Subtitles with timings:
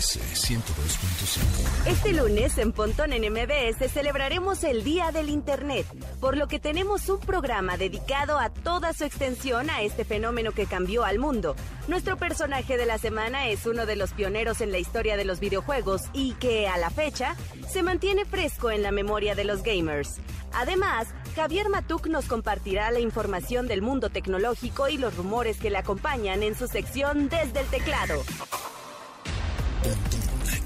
[0.00, 1.86] MBS 102.5.
[1.86, 5.86] Este lunes en Pontón en MBS celebraremos el Día del Internet,
[6.20, 10.64] por lo que tenemos un programa dedicado a toda su extensión a este fenómeno que
[10.64, 11.54] cambió al mundo.
[11.86, 15.38] Nuestro personaje de la semana es uno de los pioneros en la historia de los
[15.38, 17.36] videojuegos y que, a la fecha,
[17.68, 20.16] se mantiene fresco en la memoria de los gamers.
[20.54, 25.76] Además, Javier Matuk nos compartirá la información del mundo tecnológico y los rumores que le
[25.76, 28.22] acompañan en su sección Desde el Teclado.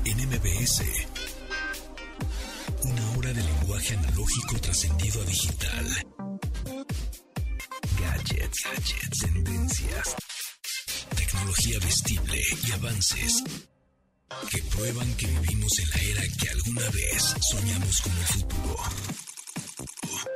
[0.05, 0.83] En MBS.
[2.83, 5.87] Una hora de lenguaje analógico trascendido a digital.
[8.01, 10.17] Gadgets, gadgets, tendencias.
[11.17, 13.43] Tecnología vestible y avances
[14.51, 18.77] que prueban que vivimos en la era que alguna vez soñamos como futuro.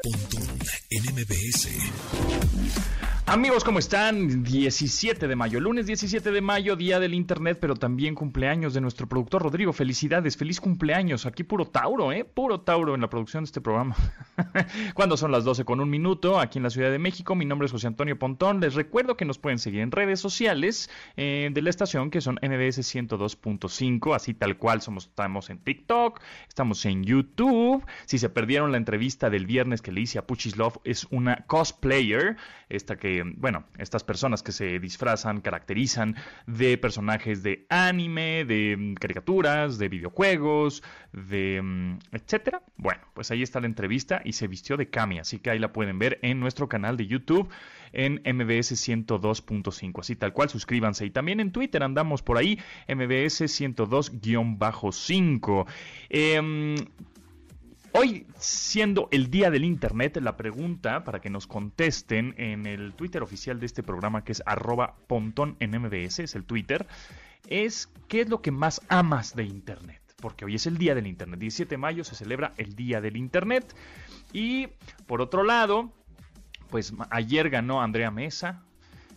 [0.02, 0.58] Pontón
[0.90, 1.68] en MBS.
[3.30, 4.42] Amigos, ¿cómo están?
[4.42, 9.06] 17 de mayo, lunes 17 de mayo, día del internet, pero también cumpleaños de nuestro
[9.06, 9.74] productor Rodrigo.
[9.74, 11.26] Felicidades, feliz cumpleaños.
[11.26, 12.24] Aquí puro Tauro, ¿eh?
[12.24, 13.94] Puro Tauro en la producción de este programa.
[14.94, 17.66] Cuando son las 12 con un minuto, aquí en la Ciudad de México, mi nombre
[17.66, 18.60] es José Antonio Pontón.
[18.60, 22.36] Les recuerdo que nos pueden seguir en redes sociales eh, de la estación, que son
[22.36, 27.84] NBS 102.5, así tal cual somos, estamos en TikTok, estamos en YouTube.
[28.06, 32.38] Si se perdieron la entrevista del viernes que le hice a Puchislov, es una cosplayer,
[32.70, 36.16] esta que bueno, estas personas que se disfrazan, caracterizan
[36.46, 42.62] de personajes de anime, de mm, caricaturas, de videojuegos, de mm, etcétera.
[42.76, 45.72] Bueno, pues ahí está la entrevista y se vistió de Kami, así que ahí la
[45.72, 47.48] pueden ver en nuestro canal de YouTube
[47.92, 50.00] en MBS 102.5.
[50.00, 51.06] Así tal cual, suscríbanse.
[51.06, 52.58] Y también en Twitter andamos por ahí,
[52.88, 55.66] MBS 102-5.
[56.10, 56.76] Eh,
[57.92, 63.22] Hoy, siendo el día del Internet, la pregunta para que nos contesten en el Twitter
[63.22, 66.86] oficial de este programa, que es arroba pontón en MBS, es el Twitter,
[67.48, 70.02] es ¿qué es lo que más amas de Internet?
[70.20, 71.40] Porque hoy es el día del Internet.
[71.40, 73.74] 17 de mayo se celebra el día del Internet.
[74.32, 74.68] Y
[75.06, 75.92] por otro lado,
[76.70, 78.62] pues ayer ganó Andrea Mesa,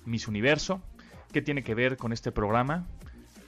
[0.05, 0.81] Miss Universo.
[1.33, 2.85] ¿Qué tiene que ver con este programa?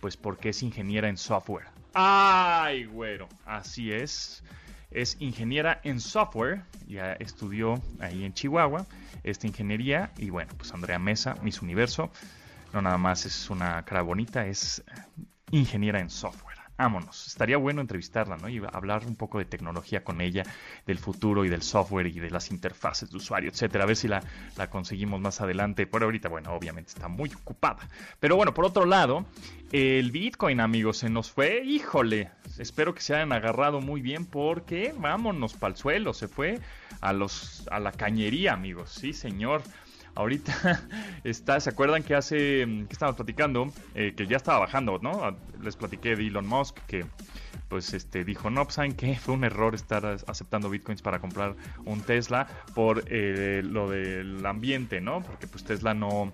[0.01, 1.67] Pues porque es ingeniera en software.
[1.93, 3.29] ¡Ay, güero!
[3.45, 4.43] Así es
[4.93, 8.85] es ingeniera en software, ya estudió ahí en Chihuahua
[9.23, 12.11] esta ingeniería y bueno, pues Andrea Mesa, Miss Universo,
[12.73, 14.83] no nada más es una cara bonita, es
[15.51, 17.27] ingeniera en software vámonos.
[17.27, 18.49] Estaría bueno entrevistarla, ¿no?
[18.49, 20.43] Y hablar un poco de tecnología con ella,
[20.85, 23.83] del futuro y del software y de las interfaces de usuario, etcétera.
[23.83, 24.23] A ver si la,
[24.57, 25.87] la conseguimos más adelante.
[25.87, 27.87] Por ahorita, bueno, obviamente está muy ocupada.
[28.19, 29.25] Pero bueno, por otro lado,
[29.71, 31.63] el Bitcoin, amigos, se nos fue.
[31.63, 36.13] Híjole, espero que se hayan agarrado muy bien porque vámonos para el suelo.
[36.13, 36.59] Se fue
[37.01, 38.91] a los a la cañería, amigos.
[38.91, 39.63] Sí, señor.
[40.15, 40.81] Ahorita
[41.23, 43.71] está, ¿se acuerdan que hace, mm, que estábamos platicando?
[43.95, 45.35] Eh, que ya estaba bajando, ¿no?
[45.61, 47.05] Les platiqué de Elon Musk que
[47.69, 52.01] pues este dijo, no, pues que fue un error estar aceptando bitcoins para comprar un
[52.01, 55.21] Tesla por eh, lo del ambiente, ¿no?
[55.21, 56.31] Porque pues Tesla no,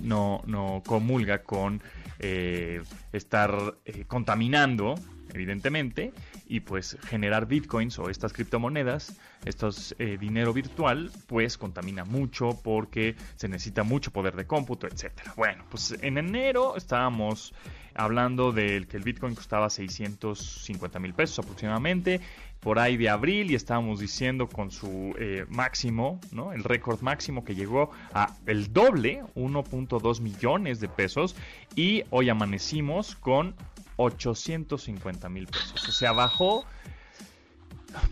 [0.00, 1.82] no, no comulga con
[2.18, 2.82] eh,
[3.12, 3.76] estar
[4.08, 4.96] contaminando
[5.32, 6.12] evidentemente,
[6.46, 13.16] y pues generar bitcoins o estas criptomonedas, estos eh, dinero virtual, pues contamina mucho porque
[13.36, 15.32] se necesita mucho poder de cómputo, etcétera.
[15.36, 17.54] Bueno, pues en enero estábamos
[17.94, 22.20] hablando del que el bitcoin costaba 650 mil pesos aproximadamente
[22.60, 26.52] por ahí de abril y estábamos diciendo con su eh, máximo, ¿no?
[26.52, 31.34] El récord máximo que llegó a el doble, 1.2 millones de pesos
[31.74, 33.56] y hoy amanecimos con
[33.96, 35.88] 850 mil pesos.
[35.88, 36.64] O sea, bajó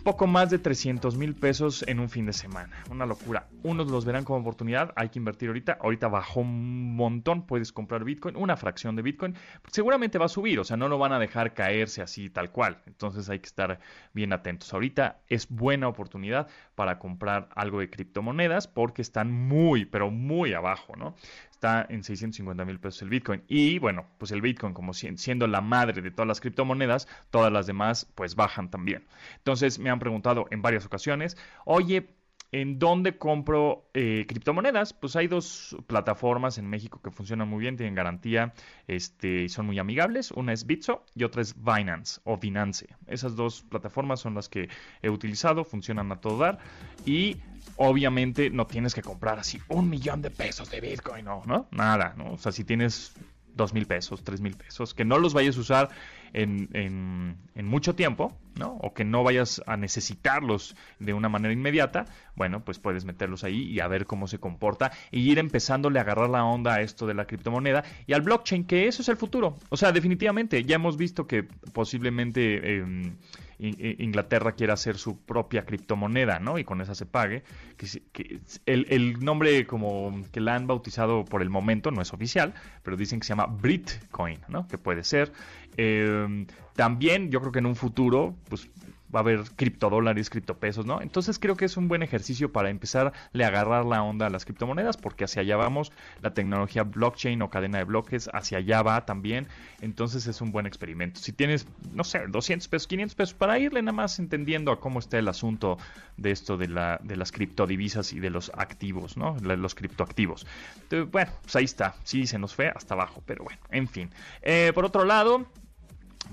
[0.03, 2.75] poco más de 300 mil pesos en un fin de semana.
[2.89, 3.47] Una locura.
[3.63, 5.77] Unos los verán como oportunidad, hay que invertir ahorita.
[5.81, 9.35] Ahorita bajó un montón, puedes comprar Bitcoin, una fracción de Bitcoin.
[9.71, 12.81] Seguramente va a subir, o sea, no lo van a dejar caerse así tal cual.
[12.85, 13.79] Entonces hay que estar
[14.13, 14.73] bien atentos.
[14.73, 20.95] Ahorita es buena oportunidad para comprar algo de criptomonedas porque están muy, pero muy abajo,
[20.95, 21.15] ¿no?
[21.61, 23.43] Está en 650 mil pesos el Bitcoin.
[23.47, 27.67] Y bueno, pues el Bitcoin como siendo la madre de todas las criptomonedas, todas las
[27.67, 29.05] demás pues bajan también.
[29.37, 32.09] Entonces me han preguntado en varias ocasiones, oye,
[32.53, 34.91] ¿En dónde compro eh, criptomonedas?
[34.91, 38.53] Pues hay dos plataformas en México que funcionan muy bien, tienen garantía
[38.87, 40.31] este, y son muy amigables.
[40.31, 42.87] Una es Bitso y otra es Binance o Binance.
[43.07, 44.67] Esas dos plataformas son las que
[45.01, 46.59] he utilizado, funcionan a todo dar.
[47.05, 47.37] Y
[47.77, 51.69] obviamente no tienes que comprar así un millón de pesos de Bitcoin, no, ¿no?
[51.71, 52.15] Nada.
[52.31, 53.13] O sea, si tienes
[53.55, 55.89] dos mil pesos, tres mil pesos, que no los vayas a usar
[56.33, 58.77] en, en, mucho tiempo, ¿no?
[58.81, 62.05] O que no vayas a necesitarlos de una manera inmediata,
[62.35, 66.01] bueno, pues puedes meterlos ahí y a ver cómo se comporta y ir empezándole a
[66.01, 69.17] agarrar la onda a esto de la criptomoneda y al blockchain, que eso es el
[69.17, 69.57] futuro.
[69.69, 71.43] O sea, definitivamente, ya hemos visto que
[71.73, 72.77] posiblemente...
[72.77, 73.15] Em,
[73.61, 76.57] Inglaterra quiere hacer su propia criptomoneda, ¿no?
[76.57, 77.43] Y con esa se pague.
[77.77, 82.97] Que, el, nombre como que la han bautizado por el momento no es oficial, pero
[82.97, 84.67] dicen que se llama Britcoin, ¿no?
[84.67, 85.31] Que puede ser.
[85.77, 86.45] Eh,
[86.75, 88.69] también yo creo que en un futuro, pues
[89.13, 91.01] va a haber criptodólares, criptopesos, ¿no?
[91.01, 94.45] Entonces creo que es un buen ejercicio para empezar a agarrar la onda a las
[94.45, 95.91] criptomonedas, porque hacia allá vamos,
[96.21, 99.47] la tecnología blockchain o cadena de bloques, hacia allá va también,
[99.81, 101.19] entonces es un buen experimento.
[101.19, 104.99] Si tienes, no sé, 200 pesos, 500 pesos, para irle nada más entendiendo a cómo
[104.99, 105.77] está el asunto
[106.17, 109.35] de esto de, la, de las criptodivisas y de los activos, ¿no?
[109.41, 110.47] Los criptoactivos.
[110.83, 114.09] Entonces, bueno, pues ahí está, sí se nos fue hasta abajo, pero bueno, en fin.
[114.41, 115.47] Eh, por otro lado,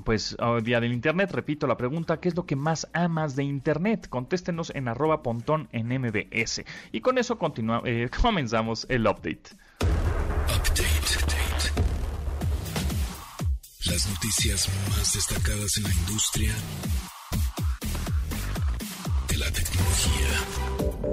[0.05, 4.09] pues día del internet, repito la pregunta, ¿qué es lo que más amas de internet?
[4.09, 6.65] Contéstenos en arroba pontón en MBS.
[6.93, 7.39] Y con eso
[7.85, 9.51] eh, comenzamos el update.
[9.81, 11.09] Update.
[13.87, 16.53] Las noticias más destacadas en la industria
[19.29, 20.58] de la tecnología.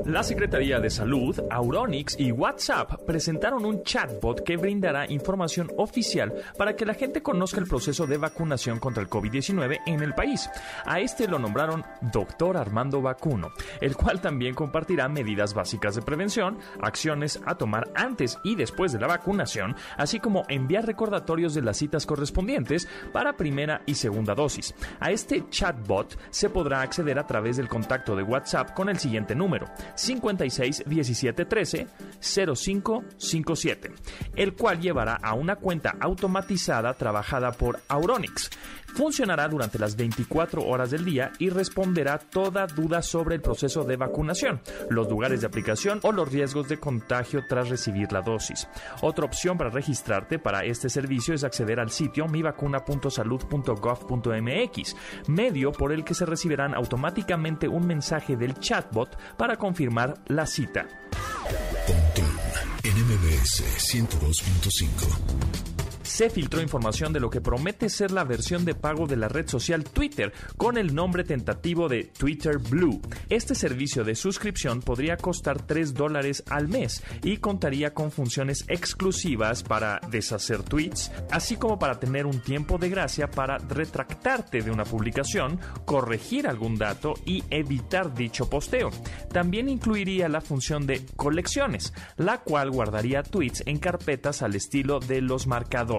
[0.04, 6.76] La Secretaría de Salud, Auronix y WhatsApp presentaron un chatbot que brindará información oficial para
[6.76, 10.50] que la gente conozca el proceso de vacunación contra el COVID-19 en el país.
[10.86, 13.52] A este lo nombraron Doctor Armando Vacuno,
[13.82, 19.00] el cual también compartirá medidas básicas de prevención, acciones a tomar antes y después de
[19.00, 24.76] la vacunación, así como enviar recordatorios de las citas correspondientes para primera y segunda dosis.
[25.00, 29.36] A este chatbot se podrá acceder a través del contacto de WhatsApp con el siguiente
[29.36, 31.88] número 56 17 13
[32.20, 33.92] 0557,
[34.36, 38.50] el cual llevará a una cuenta automatizada trabajada por Auronix.
[38.96, 43.98] Funcionará durante las 24 horas del día y responderá toda duda sobre el proceso de
[43.98, 48.70] vacunación, los lugares de aplicación o los riesgos de contagio tras recibir la dosis.
[49.02, 54.96] Otra opción para registrarte para este servicio es acceder al sitio mivacuna.salud.gov.mx,
[55.28, 60.88] medio por el que se recibirán automáticamente un mensaje del chatbot para confirmar la cita.
[62.86, 63.62] NMBS
[63.94, 65.75] 102.5
[66.06, 69.48] se filtró información de lo que promete ser la versión de pago de la red
[69.48, 73.02] social Twitter con el nombre tentativo de Twitter Blue.
[73.30, 79.64] Este servicio de suscripción podría costar 3 dólares al mes y contaría con funciones exclusivas
[79.64, 84.84] para deshacer tweets, así como para tener un tiempo de gracia para retractarte de una
[84.86, 88.92] publicación, corregir algún dato y evitar dicho posteo.
[89.32, 95.22] También incluiría la función de colecciones, la cual guardaría tweets en carpetas al estilo de
[95.22, 95.95] los marcadores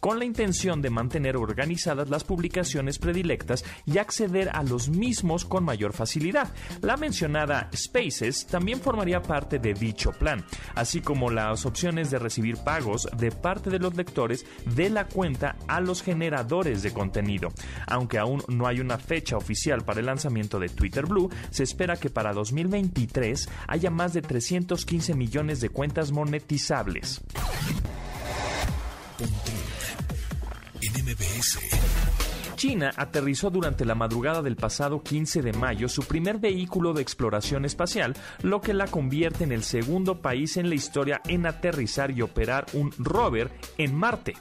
[0.00, 5.64] con la intención de mantener organizadas las publicaciones predilectas y acceder a los mismos con
[5.64, 6.52] mayor facilidad.
[6.82, 10.44] La mencionada Spaces también formaría parte de dicho plan,
[10.74, 14.44] así como las opciones de recibir pagos de parte de los lectores
[14.74, 17.48] de la cuenta a los generadores de contenido.
[17.86, 21.96] Aunque aún no hay una fecha oficial para el lanzamiento de Twitter Blue, se espera
[21.96, 27.22] que para 2023 haya más de 315 millones de cuentas monetizables.
[29.22, 32.19] En MBS.
[32.60, 37.64] China aterrizó durante la madrugada del pasado 15 de mayo su primer vehículo de exploración
[37.64, 42.20] espacial, lo que la convierte en el segundo país en la historia en aterrizar y
[42.20, 44.34] operar un rover en Marte.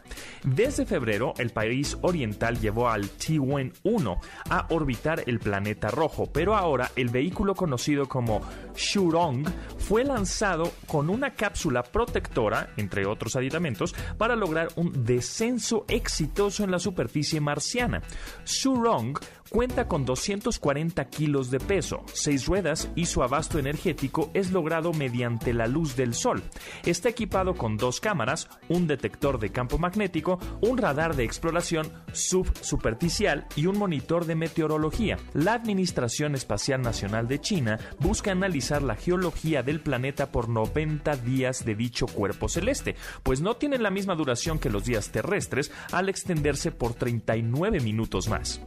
[0.44, 6.92] Desde febrero, el país oriental llevó al Tiwen-1 a orbitar el planeta rojo, pero ahora
[6.98, 8.42] el vehículo conocido como
[8.76, 9.46] Shurong
[9.78, 16.72] fue lanzado con una cápsula protectora, entre otros aditamentos, para lograr un descenso exitoso en
[16.72, 18.02] la superficie marciana.
[18.46, 24.94] Shurong cuenta con 240 kilos de peso, 6 ruedas y su abasto energético es logrado
[24.94, 26.44] mediante la luz del sol.
[26.86, 33.48] Está equipado con dos cámaras, un detector de campo magnético, un radar de exploración subsuperficial
[33.56, 35.18] y un monitor de meteorología.
[35.34, 41.66] La Administración Espacial Nacional de China busca analizar la geología del planeta por 90 días
[41.66, 46.10] de dicho cuerpo celeste, pues no tienen la misma duración que los días terrestres al
[46.10, 48.62] extenderse por 39 minutos más.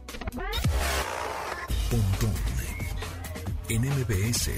[1.93, 2.33] Pontón
[3.69, 4.49] en MBS.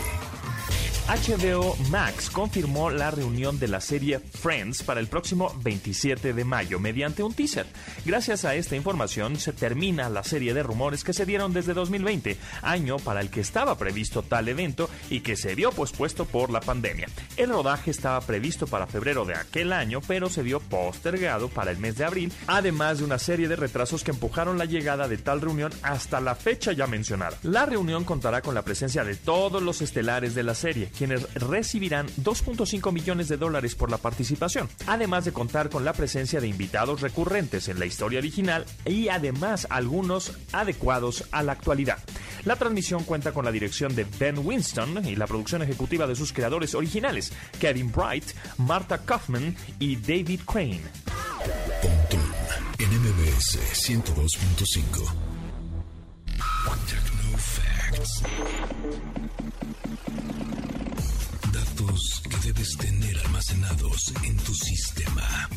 [1.08, 6.80] HBO Max confirmó la reunión de la serie Friends para el próximo 27 de mayo
[6.80, 7.68] mediante un teaser.
[8.06, 12.38] Gracias a esta información se termina la serie de rumores que se dieron desde 2020,
[12.64, 16.60] año para el que estaba previsto tal evento y que se vio pospuesto por la
[16.60, 17.08] pandemia.
[17.38, 21.78] El rodaje estaba previsto para febrero de aquel año, pero se vio postergado para el
[21.78, 25.40] mes de abril, además de una serie de retrasos que empujaron la llegada de tal
[25.40, 27.38] reunión hasta la fecha ya mencionada.
[27.44, 32.08] La reunión contará con la presencia de todos los estelares de la serie, quienes recibirán
[32.24, 37.02] 2.5 millones de dólares por la participación, además de contar con la presencia de invitados
[37.02, 42.00] recurrentes en la historia original y además algunos adecuados a la actualidad.
[42.46, 46.34] La transmisión cuenta con la dirección de Ben Winston y la producción ejecutiva de sus
[46.34, 48.26] creadores originales, Kevin Bright,
[48.58, 50.82] Martha Kaufman y David Crane.
[52.78, 55.36] en MBS 102.5.
[57.96, 59.25] Datos que
[62.46, 65.50] debes tener almacenados en tu sistema.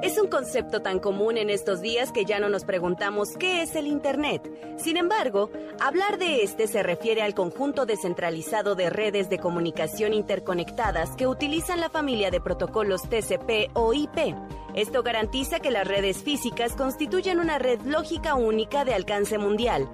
[0.00, 3.74] Es un concepto tan común en estos días que ya no nos preguntamos qué es
[3.74, 4.48] el Internet.
[4.76, 11.16] Sin embargo, hablar de este se refiere al conjunto descentralizado de redes de comunicación interconectadas
[11.16, 14.36] que utilizan la familia de protocolos TCP o IP.
[14.76, 19.88] Esto garantiza que las redes físicas constituyen una red lógica única de alcance mundial.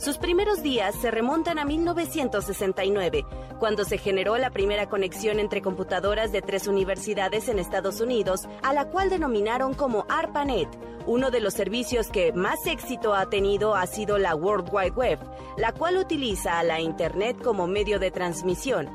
[0.00, 3.26] Sus primeros días se remontan a 1969,
[3.60, 8.72] cuando se generó la primera conexión entre computadoras de tres universidades en Estados Unidos, a
[8.72, 10.68] la cual denominaron como ARPANET.
[11.06, 15.18] Uno de los servicios que más éxito ha tenido ha sido la World Wide Web,
[15.58, 18.88] la cual utiliza a la Internet como medio de transmisión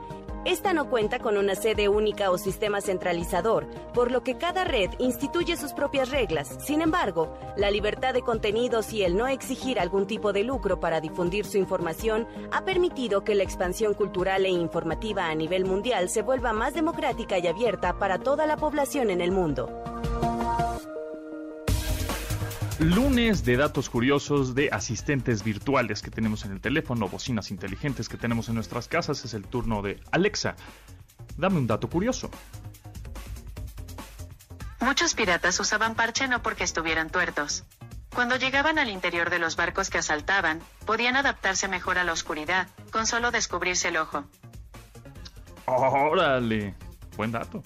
[0.46, 4.92] esta no cuenta con una sede única o sistema centralizador, por lo que cada red
[5.00, 6.56] instituye sus propias reglas.
[6.60, 11.02] Sin embargo, la libertad de contenidos y el no exigir algún tipo de lucro para
[11.02, 16.22] difundir su información ha permitido que la expansión cultural e informativa a nivel mundial se
[16.22, 19.70] vuelva más democrática y abierta para toda la población en el mundo.
[22.80, 28.18] Lunes de datos curiosos de asistentes virtuales que tenemos en el teléfono, bocinas inteligentes que
[28.18, 29.24] tenemos en nuestras casas.
[29.24, 30.56] Es el turno de Alexa.
[31.38, 32.30] Dame un dato curioso.
[34.82, 37.64] Muchos piratas usaban parche no porque estuvieran tuertos.
[38.14, 42.68] Cuando llegaban al interior de los barcos que asaltaban, podían adaptarse mejor a la oscuridad,
[42.92, 44.26] con solo descubrirse el ojo.
[45.66, 46.76] Órale,
[47.16, 47.64] buen dato.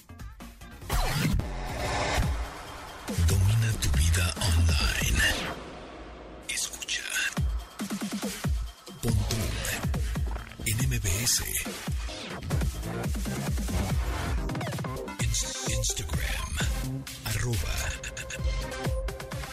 [17.40, 17.56] Arroba.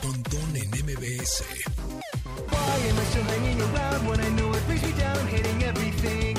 [0.01, 1.43] Pontón en MBS.
[2.49, 6.37] Why am I still hanging around when I know it brings me down, hating everything?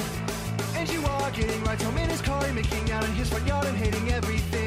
[0.76, 3.67] As you are getting right home in his car, making out in his front yard
[3.67, 4.57] and hating everything.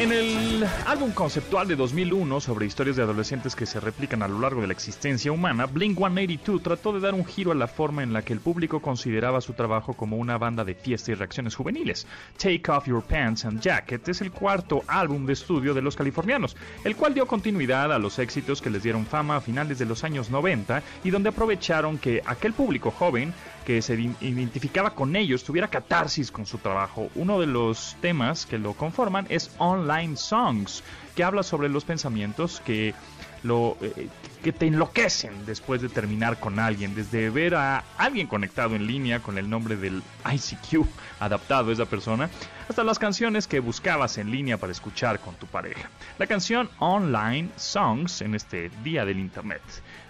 [0.00, 4.40] En el álbum conceptual de 2001 sobre historias de adolescentes que se replican a lo
[4.40, 8.02] largo de la existencia humana, Blink 182 trató de dar un giro a la forma
[8.02, 11.54] en la que el público consideraba su trabajo como una banda de fiesta y reacciones
[11.54, 12.06] juveniles.
[12.38, 16.56] Take Off Your Pants and Jacket es el cuarto álbum de estudio de los californianos,
[16.82, 20.02] el cual dio continuidad a los éxitos que les dieron fama a finales de los
[20.02, 25.68] años 90 y donde aprovecharon que aquel público joven que se identificaba con ellos tuviera
[25.68, 27.10] catarsis con su trabajo.
[27.14, 30.82] Uno de los temas que lo conforman es Online Songs,
[31.14, 32.94] que habla sobre los pensamientos que
[33.42, 34.08] lo eh,
[34.42, 39.20] que te enloquecen después de terminar con alguien, desde ver a alguien conectado en línea
[39.20, 40.86] con el nombre del ICQ
[41.20, 42.28] adaptado a esa persona,
[42.68, 45.88] hasta las canciones que buscabas en línea para escuchar con tu pareja.
[46.18, 49.62] La canción Online Songs en este día del internet.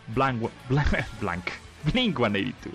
[0.09, 0.89] Blank, blank,
[1.21, 1.51] blank
[1.85, 2.75] Blink 182.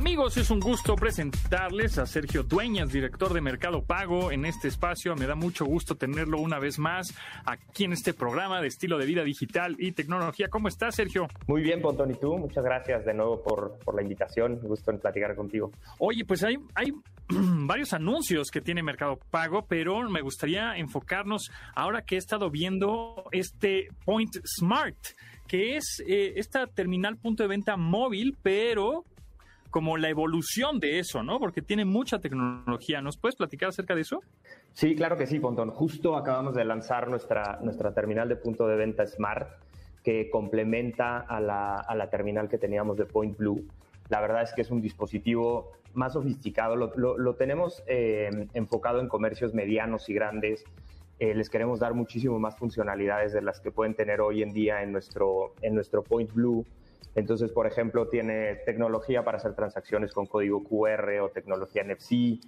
[0.00, 5.14] Amigos, es un gusto presentarles a Sergio Dueñas, director de Mercado Pago, en este espacio.
[5.14, 7.14] Me da mucho gusto tenerlo una vez más
[7.44, 10.48] aquí en este programa de estilo de vida digital y tecnología.
[10.48, 11.28] ¿Cómo estás, Sergio?
[11.46, 12.38] Muy bien, Pontón, y tú.
[12.38, 14.58] Muchas gracias de nuevo por, por la invitación.
[14.62, 15.70] Me gusto en platicar contigo.
[15.98, 16.94] Oye, pues hay, hay
[17.28, 23.24] varios anuncios que tiene Mercado Pago, pero me gustaría enfocarnos ahora que he estado viendo
[23.32, 24.96] este Point Smart,
[25.46, 29.04] que es eh, esta terminal punto de venta móvil, pero
[29.70, 31.38] como la evolución de eso, ¿no?
[31.38, 33.00] Porque tiene mucha tecnología.
[33.00, 34.20] ¿Nos puedes platicar acerca de eso?
[34.72, 35.70] Sí, claro que sí, Pontón.
[35.70, 39.48] Justo acabamos de lanzar nuestra, nuestra terminal de punto de venta Smart,
[40.02, 43.64] que complementa a la, a la terminal que teníamos de Point Blue.
[44.08, 46.76] La verdad es que es un dispositivo más sofisticado.
[46.76, 50.64] Lo, lo, tenemos eh, enfocado en comercios medianos y grandes.
[51.18, 54.82] Eh, les queremos dar muchísimo más funcionalidades de las que pueden tener hoy en día
[54.82, 56.64] en nuestro, en nuestro Point Blue.
[57.14, 62.38] Entonces, por ejemplo, tiene tecnología para hacer transacciones con código QR o tecnología NFC,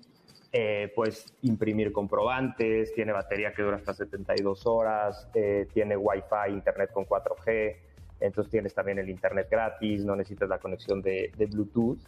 [0.55, 6.91] eh, puedes imprimir comprobantes, tiene batería que dura hasta 72 horas, eh, tiene Wi-Fi, Internet
[6.93, 7.77] con 4G,
[8.21, 11.99] entonces tienes también el Internet gratis, no necesitas la conexión de, Bluetooth.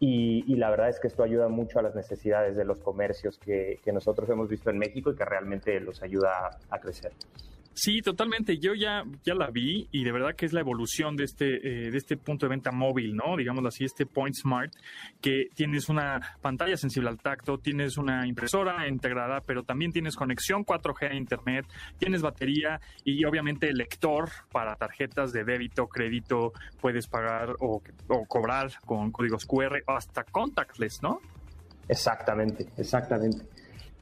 [0.00, 3.78] Y, la verdad es que esto ayuda mucho a las necesidades de los comercios que
[3.92, 7.12] nosotros hemos visto en México y que realmente los ayuda a crecer.
[7.74, 8.58] Sí, totalmente.
[8.58, 11.90] Yo ya, ya la vi y de verdad que es la evolución de este, eh,
[11.90, 13.36] de este punto de venta móvil, ¿no?
[13.36, 14.72] Digámoslo así, este Point Smart,
[15.20, 20.64] que tienes una pantalla sensible al tacto, tienes una impresora integrada, pero también tienes conexión
[20.66, 21.66] 4G a Internet,
[21.98, 28.70] tienes batería y obviamente lector para tarjetas de débito, crédito, puedes pagar o, o cobrar
[28.84, 31.20] con códigos QR hasta contactless, ¿no?
[31.88, 33.51] Exactamente, exactamente.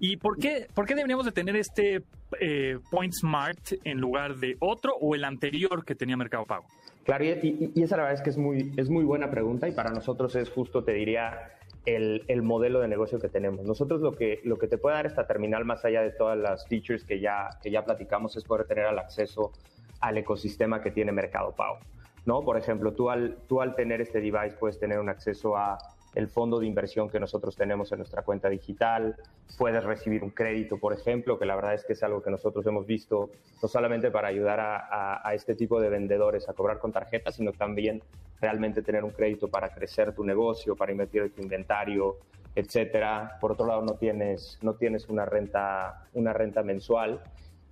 [0.00, 2.02] ¿Y por qué, por qué deberíamos de tener este
[2.40, 6.64] eh, Point Smart en lugar de otro o el anterior que tenía Mercado Pago?
[7.04, 9.90] Claro, y, esa la verdad es que es muy, es muy buena pregunta y para
[9.90, 11.52] nosotros es justo, te diría,
[11.84, 13.64] el, el, modelo de negocio que tenemos.
[13.66, 16.66] Nosotros lo que, lo que te puede dar esta terminal, más allá de todas las
[16.66, 19.52] features que ya, que ya platicamos, es poder tener el acceso
[20.00, 21.78] al ecosistema que tiene Mercado Pago.
[22.24, 22.42] ¿no?
[22.42, 25.78] Por ejemplo, tú al, tú al tener este device puedes tener un acceso a
[26.14, 29.16] el fondo de inversión que nosotros tenemos en nuestra cuenta digital,
[29.56, 32.66] puedes recibir un crédito, por ejemplo, que la verdad es que es algo que nosotros
[32.66, 33.30] hemos visto
[33.62, 38.02] no solamente para ayudar a, este tipo de vendedores a cobrar con tarjetas, sino también
[38.40, 42.16] realmente tener un crédito para crecer tu negocio, para invertir en tu inventario,
[42.54, 43.38] etcétera.
[43.40, 47.20] Por otro lado, no tienes, no tienes una, renta, una renta mensual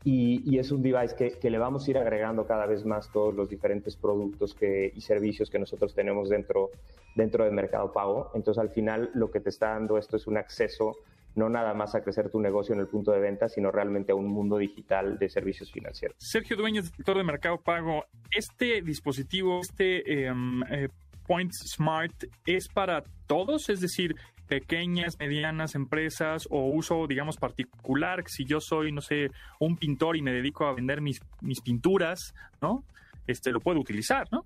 [0.04, 3.48] y, es un device que, le vamos a ir agregando cada vez más todos los
[3.48, 6.70] diferentes productos que, y servicios que nosotros tenemos dentro,
[7.14, 8.30] dentro del mercado pago.
[8.34, 10.96] Entonces, al final, lo que te está dando esto es un acceso
[11.34, 14.14] no nada más a crecer tu negocio en el punto de venta, sino realmente a
[14.14, 16.16] un mundo digital de servicios financieros.
[16.18, 20.88] Sergio Dueñas, director de Mercado Pago, este dispositivo, este em, eh,
[21.26, 23.68] Point Smart, ¿es para todos?
[23.68, 24.16] Es decir,
[24.48, 28.24] pequeñas, medianas empresas o uso, digamos, particular.
[28.26, 32.34] Si yo soy, no sé, un pintor y me dedico a vender mis, mis pinturas,
[32.60, 32.82] ¿no?
[33.26, 34.44] Este, lo puedo utilizar, ¿no?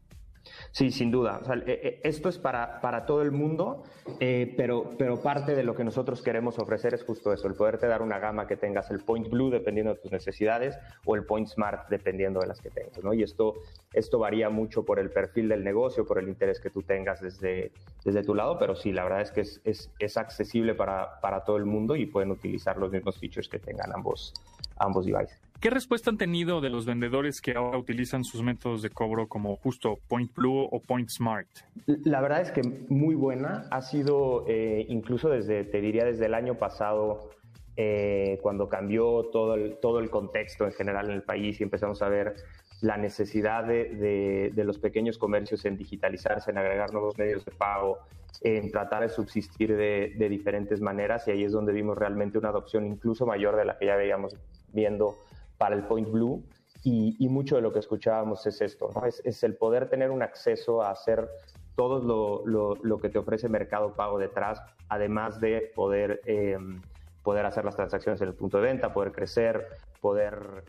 [0.71, 1.41] Sí, sin duda.
[1.67, 3.85] Eh, eh, esto es para, para todo el mundo,
[4.21, 7.87] eh, pero, pero parte de lo que nosotros queremos ofrecer es justo eso, el poderte
[7.87, 11.49] dar una gama que tengas el Point Blue dependiendo de tus necesidades o el Point
[11.49, 13.03] Smart dependiendo de las que tengas.
[13.03, 13.13] ¿no?
[13.13, 13.55] Y esto,
[13.93, 17.73] esto varía mucho por el perfil del negocio, por el interés que tú tengas desde,
[18.05, 21.45] desde tu lado, pero sí, la verdad es que es, es, es accesible para, para
[21.45, 24.35] todo el mundo y pueden utilizar los mismos features que tengan ambos,
[24.83, 25.41] ambos devices.
[25.63, 29.55] ¿Qué respuesta han tenido de los vendedores que ahora utilizan sus métodos de cobro como
[29.55, 31.47] justo Point Blue o Point Smart?
[31.87, 33.69] La verdad es que muy buena.
[33.71, 37.31] Ha sido eh, incluso desde, te diría, desde el año pasado,
[37.77, 42.03] eh, cuando cambió todo el, todo el contexto en general en el país y empezamos
[42.03, 42.35] a ver
[42.81, 47.99] la necesidad de, de, los pequeños comercios en digitalizarse, en agregar nuevos medios de pago,
[48.41, 52.49] en tratar de subsistir de, de, diferentes maneras y ahí es donde vimos realmente una
[52.49, 54.35] adopción incluso mayor de la que ya veíamos
[54.73, 55.17] viendo
[55.59, 56.43] para el Point Blue
[56.85, 59.07] y, mucho de lo que escuchábamos es esto, ¿no?
[59.07, 61.29] es, el poder tener un acceso a hacer
[61.77, 66.83] todo lo, lo, que te ofrece Mercado Pago detrás, además de poder, em,
[67.23, 69.69] poder hacer las transacciones en el punto de venta, poder crecer,
[70.01, 70.65] poder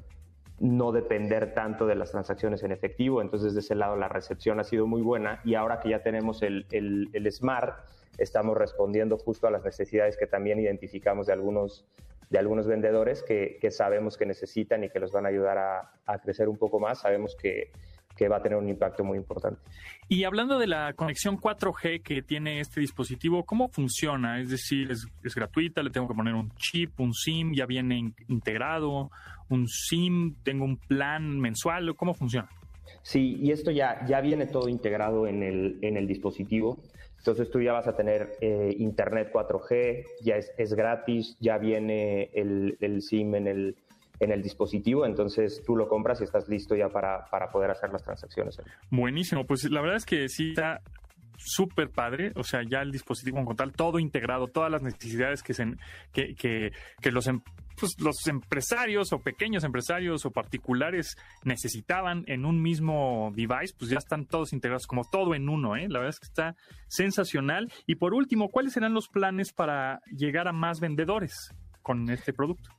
[0.60, 3.22] no depender tanto de las transacciones en efectivo.
[3.22, 6.42] Entonces, de ese lado, la recepción ha sido muy buena y ahora que ya tenemos
[6.42, 7.76] el, el, el Smart,
[8.18, 11.86] estamos respondiendo justo a las necesidades que también identificamos de algunos
[12.34, 16.50] de algunos vendedores que, sabemos que necesitan y que los van a ayudar a, crecer
[16.50, 17.72] un poco más, sabemos que,
[18.28, 19.60] va a tener un impacto muy importante.
[20.08, 24.40] Y hablando de la conexión 4G que tiene este dispositivo, ¿cómo funciona?
[24.40, 25.84] Es decir, ¿es, gratuita?
[25.84, 27.54] ¿Le tengo que poner un chip, un SIM?
[27.54, 29.12] ¿Ya viene integrado?
[29.50, 30.36] ¿Un SIM?
[30.42, 31.96] ¿Tengo un plan mensual?
[31.96, 32.50] ¿Cómo funciona?
[33.04, 36.80] Sí, y esto ya, ya viene todo integrado en el, en el dispositivo.
[37.24, 42.30] Entonces tú ya vas a tener eh, internet 4G, ya es, es gratis, ya viene
[42.34, 43.78] el, el, SIM en el,
[44.20, 47.94] en el dispositivo, entonces tú lo compras y estás listo ya para, para poder hacer
[47.94, 48.62] las transacciones.
[48.92, 50.82] Buenísimo, pues la verdad es que sí está
[51.38, 55.54] súper padre, o sea, ya el dispositivo como tal, todo integrado, todas las necesidades que,
[55.54, 55.66] se,
[56.12, 57.40] que, que, los, em,
[57.80, 63.98] pues, los empresarios o pequeños empresarios o particulares necesitaban en un mismo device, pues ya
[63.98, 65.88] están todos integrados como todo en uno, ¿eh?
[65.90, 66.56] La verdad es que está
[66.88, 67.72] sensacional.
[67.86, 72.70] Y por último, ¿cuáles serán los planes para llegar a más vendedores con este producto?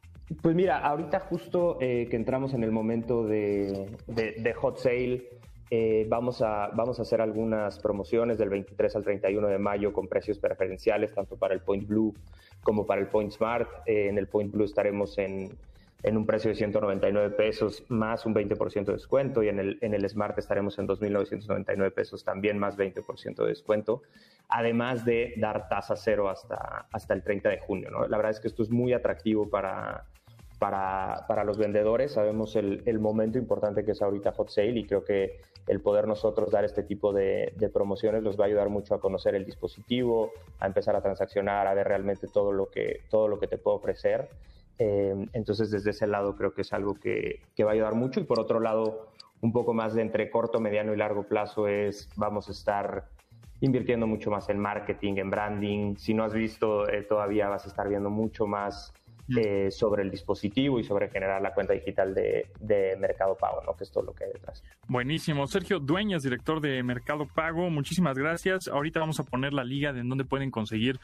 [0.40, 5.28] Pues mira, ahorita justo eh, que entramos en el momento de, de, de hot sale,
[5.70, 10.09] eh, vamos, a, vamos a hacer algunas promociones del 23 al 31 de mayo con
[10.09, 12.14] precios preferenciales, tanto para el Point Blue
[12.62, 13.68] como para el Point Smart.
[13.87, 15.57] Eh, en el Point Blue estaremos en,
[16.03, 19.94] en, un precio de 199 pesos más un 20% de descuento y en el, en
[19.94, 24.03] el Smart estaremos en 2.999 pesos también más 20% de descuento,
[24.48, 27.90] además de dar tasa cero hasta, hasta el 30 de junio.
[27.90, 28.07] ¿no?
[28.07, 30.05] La verdad es que esto es muy atractivo para
[30.59, 32.12] para, para los vendedores.
[32.12, 36.07] Sabemos el, el, momento importante que es ahorita Hot Sale y creo que el poder
[36.07, 39.45] nosotros dar este tipo de, de, promociones los va a ayudar mucho a conocer el
[39.45, 43.59] dispositivo, a empezar a transaccionar, a ver realmente todo lo que, todo lo que te
[43.59, 44.29] puedo ofrecer.
[44.79, 48.21] Eh, entonces, desde ese lado creo que es algo que, que va a ayudar mucho.
[48.21, 49.09] Y por otro lado,
[49.40, 53.09] un poco más de entre corto, mediano y largo plazo es vamos a estar
[53.61, 55.97] invirtiendo mucho más en marketing, en branding.
[55.97, 58.93] Si no has visto, eh, todavía vas a estar viendo mucho más
[59.37, 63.74] eh, sobre el dispositivo y sobre generar la cuenta digital de, de, Mercado Pago, ¿no?
[63.74, 64.62] que es todo lo que hay detrás.
[64.87, 65.46] Buenísimo.
[65.46, 68.68] Sergio Dueñas, director de Mercado Pago, muchísimas gracias.
[68.68, 71.00] Ahorita vamos a poner la liga de en donde pueden conseguir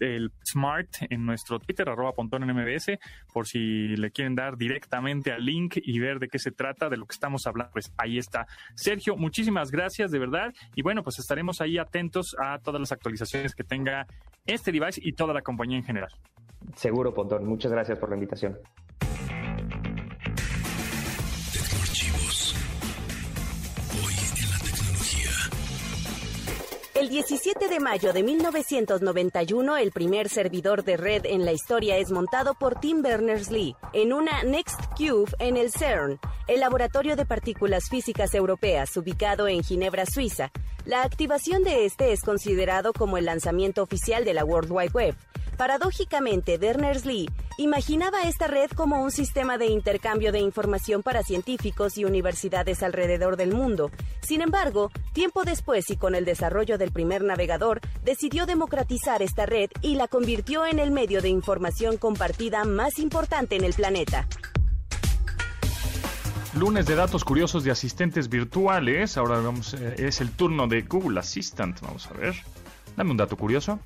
[0.00, 2.98] el Smart en nuestro Twitter, arroba pontón en MBS,
[3.32, 6.96] por si le quieren dar directamente al link y ver de qué se trata, de
[6.96, 8.46] lo que estamos hablando, pues ahí está.
[8.74, 10.54] Sergio, muchísimas gracias, de verdad.
[10.74, 14.06] Y bueno, pues estaremos ahí atentos a todas las actualizaciones que tenga
[14.46, 16.10] este device y toda la compañía en general.
[16.76, 17.46] Seguro, Pontón.
[17.46, 18.58] Muchas gracias por la invitación.
[26.94, 32.10] El 17 de mayo de 1991, el primer servidor de red en la historia es
[32.10, 37.90] montado por Tim Berners-Lee en una Next Cube en el CERN, el laboratorio de partículas
[37.90, 40.50] físicas europeas ubicado en Ginebra, Suiza.
[40.86, 45.14] La activación de este es considerado como el lanzamiento oficial de la World Wide Web.
[45.56, 52.04] Paradójicamente, Berners-Lee imaginaba esta red como un sistema de intercambio de información para científicos y
[52.04, 53.90] universidades alrededor del mundo.
[54.20, 59.70] Sin embargo, tiempo después y con el desarrollo del primer navegador, decidió democratizar esta red
[59.82, 64.26] y la convirtió en el medio de información compartida más importante en el planeta.
[66.54, 69.16] Lunes de datos curiosos de asistentes virtuales.
[69.16, 71.80] Ahora vamos, eh, es el turno de Google Assistant.
[71.80, 72.34] Vamos a ver.
[72.96, 73.80] Dame un dato curioso.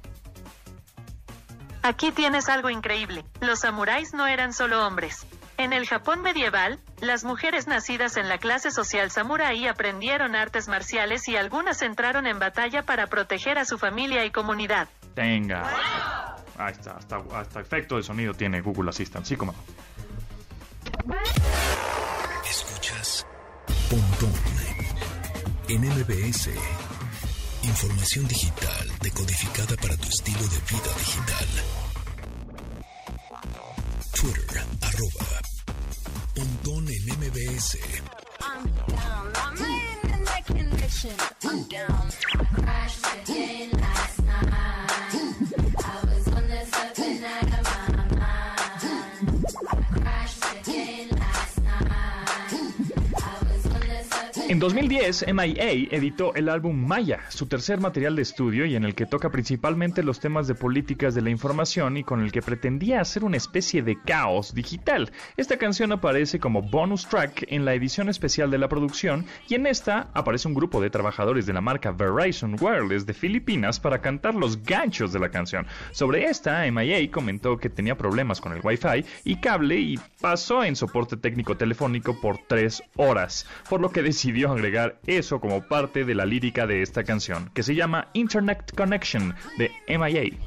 [1.82, 3.24] Aquí tienes algo increíble.
[3.40, 5.26] Los samuráis no eran solo hombres.
[5.56, 11.26] En el Japón medieval, las mujeres nacidas en la clase social samurái aprendieron artes marciales
[11.28, 14.88] y algunas entraron en batalla para proteger a su familia y comunidad.
[15.14, 16.36] Tenga.
[16.56, 19.54] Ahí está, hasta, hasta efecto de sonido tiene Google Assistant, sí como.
[22.48, 23.26] Escuchas
[23.90, 24.32] Pontón
[25.68, 26.50] en MBS.
[27.68, 31.48] Información digital decodificada para tu estilo de vida digital.
[34.14, 35.40] Twitter, arroba,
[36.34, 37.78] Pontón en MBS.
[41.44, 42.08] I'm down,
[54.48, 58.94] En 2010, MIA editó el álbum Maya, su tercer material de estudio y en el
[58.94, 63.02] que toca principalmente los temas de políticas de la información y con el que pretendía
[63.02, 65.12] hacer una especie de caos digital.
[65.36, 69.66] Esta canción aparece como bonus track en la edición especial de la producción y en
[69.66, 74.34] esta aparece un grupo de trabajadores de la marca Verizon Wireless de Filipinas para cantar
[74.34, 75.66] los ganchos de la canción.
[75.90, 80.74] Sobre esta, MIA comentó que tenía problemas con el Wi-Fi y cable y pasó en
[80.74, 86.14] soporte técnico telefónico por tres horas, por lo que decidió agregar eso como parte de
[86.14, 90.38] la lírica de esta canción, que se llama Internet Connection de MIA.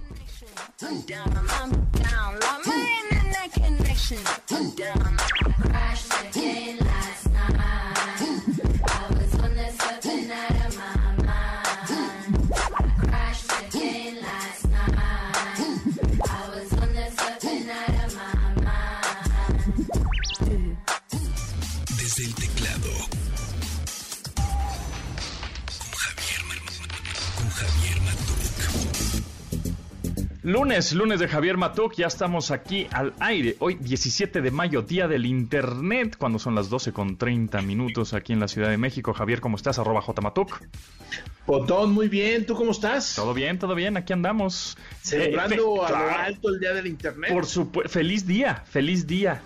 [30.43, 33.57] Lunes, lunes de Javier Matuk, ya estamos aquí al aire.
[33.59, 38.33] Hoy 17 de mayo, día del Internet, cuando son las 12 con 30 minutos aquí
[38.33, 39.13] en la Ciudad de México.
[39.13, 39.77] Javier, ¿cómo estás?
[39.77, 40.59] Arroba Matuk.
[41.45, 42.47] Potón, muy bien.
[42.47, 43.13] ¿Tú cómo estás?
[43.15, 44.75] Todo bien, todo bien, aquí andamos.
[45.03, 47.31] Celebrando Eh, fe- a lo alto el día del Internet.
[47.31, 49.41] Por supuesto, feliz día, feliz día.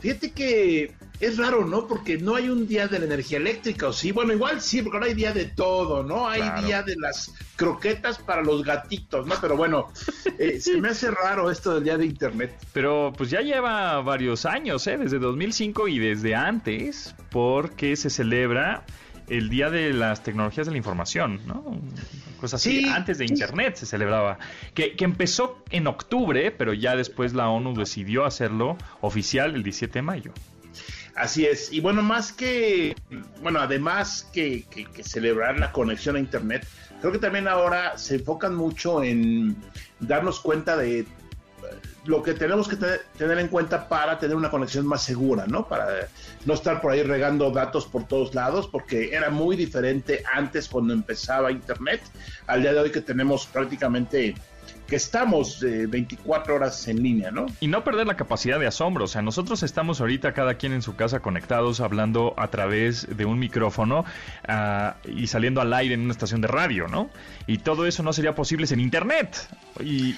[0.00, 1.86] Fíjate que es raro, ¿no?
[1.86, 4.12] Porque no hay un día de la energía eléctrica, o sí.
[4.12, 6.28] Bueno, igual sí, porque ahora hay día de todo, ¿no?
[6.28, 6.66] Hay Claro.
[6.66, 9.34] día de las croquetas para los gatitos, ¿no?
[9.40, 9.88] Pero bueno,
[10.38, 12.54] eh, se me hace raro esto del día de Internet.
[12.72, 14.96] Pero pues ya lleva varios años, ¿eh?
[14.96, 18.84] Desde 2005 y desde antes, porque se celebra
[19.28, 21.78] el Día de las Tecnologías de la Información, ¿no?
[22.40, 23.26] Cosas así, Sí, antes de.
[23.26, 24.38] Internet se celebraba.
[24.72, 29.98] Que, que empezó en octubre, pero ya después la ONU decidió hacerlo oficial el 17
[29.98, 30.32] de mayo.
[31.18, 31.72] Así es.
[31.72, 32.94] Y bueno, más que,
[33.42, 36.66] bueno, además que, que- que celebrar la conexión a Internet,
[37.00, 39.56] creo que también ahora se enfocan mucho en
[40.00, 41.06] darnos cuenta de eh,
[42.04, 45.66] lo que tenemos que te- tener en cuenta para tener una conexión más segura, ¿no?
[45.66, 46.08] Para
[46.46, 50.92] no estar por ahí regando datos por todos lados, porque era muy diferente antes cuando
[50.94, 52.00] empezaba Internet,
[52.46, 54.34] al día de hoy que tenemos prácticamente,
[54.88, 57.46] que estamos eh, 24 horas en línea, ¿no?
[57.60, 59.04] Y no perder la capacidad de asombro.
[59.04, 63.26] O sea, nosotros estamos ahorita cada quien en su casa conectados, hablando a través de
[63.26, 64.06] un micrófono
[64.48, 67.10] ah, y saliendo al aire en una estación de radio, ¿no?
[67.46, 69.48] Y todo eso no sería posible sin Internet.
[69.84, 70.14] Y,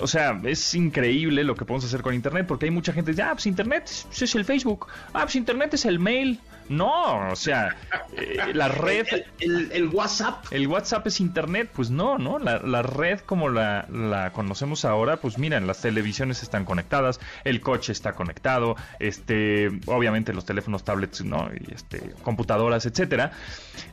[0.00, 3.16] o sea, es increíble lo que podemos hacer con Internet, porque hay mucha gente que
[3.16, 6.40] dice, ah, pues Internet es es el Facebook, ah, pues Internet es el mail.
[6.68, 7.76] No, o sea,
[8.16, 9.06] eh, la red...
[9.10, 12.38] El, el- el WhatsApp El WhatsApp es internet, pues no, ¿no?
[12.38, 17.60] La, la red como la, la conocemos ahora, pues miren, las televisiones están conectadas, el
[17.60, 21.50] coche está conectado, este, obviamente los teléfonos, tablets, ¿no?
[21.52, 23.32] Y este, computadoras, etcétera.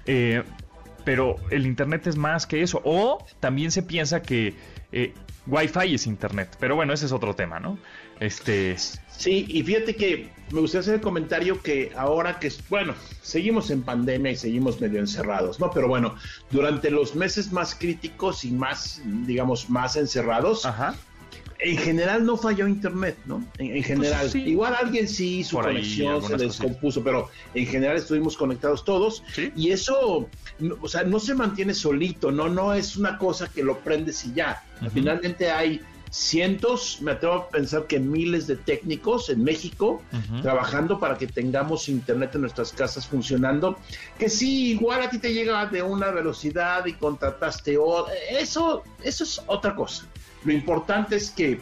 [0.05, 0.43] Eh,
[1.05, 2.81] pero el internet es más que eso.
[2.83, 4.53] O también se piensa que
[4.91, 5.13] eh,
[5.47, 6.55] Wi-Fi es internet.
[6.59, 7.79] Pero bueno, ese es otro tema, ¿no?
[8.19, 8.77] Este.
[8.77, 13.81] Sí, y fíjate que me gustaría hacer el comentario que ahora que, bueno, seguimos en
[13.83, 15.69] pandemia y seguimos medio encerrados, ¿no?
[15.71, 16.15] Pero bueno,
[16.49, 20.95] durante los meses más críticos y más, digamos, más encerrados, Ajá.
[21.59, 23.45] en general no falló Internet, ¿no?
[23.57, 24.21] En, en general.
[24.21, 24.41] Pues sí.
[24.43, 29.23] Igual alguien sí, su Por conexión se descompuso, pero en general estuvimos conectados todos.
[29.33, 29.51] Sí.
[29.55, 30.29] Y eso,
[30.81, 32.49] o sea, no se mantiene solito, ¿no?
[32.49, 34.63] No es una cosa que lo prendes y ya.
[34.81, 34.91] Ujú.
[34.91, 40.01] Finalmente hay cientos, me atrevo a pensar que miles de técnicos en México
[40.41, 43.77] trabajando para que tengamos internet en nuestras casas funcionando,
[44.17, 49.23] que sí, igual a ti te llega de una velocidad y contrataste o eso, eso
[49.23, 50.05] es otra cosa.
[50.43, 51.61] Lo importante es que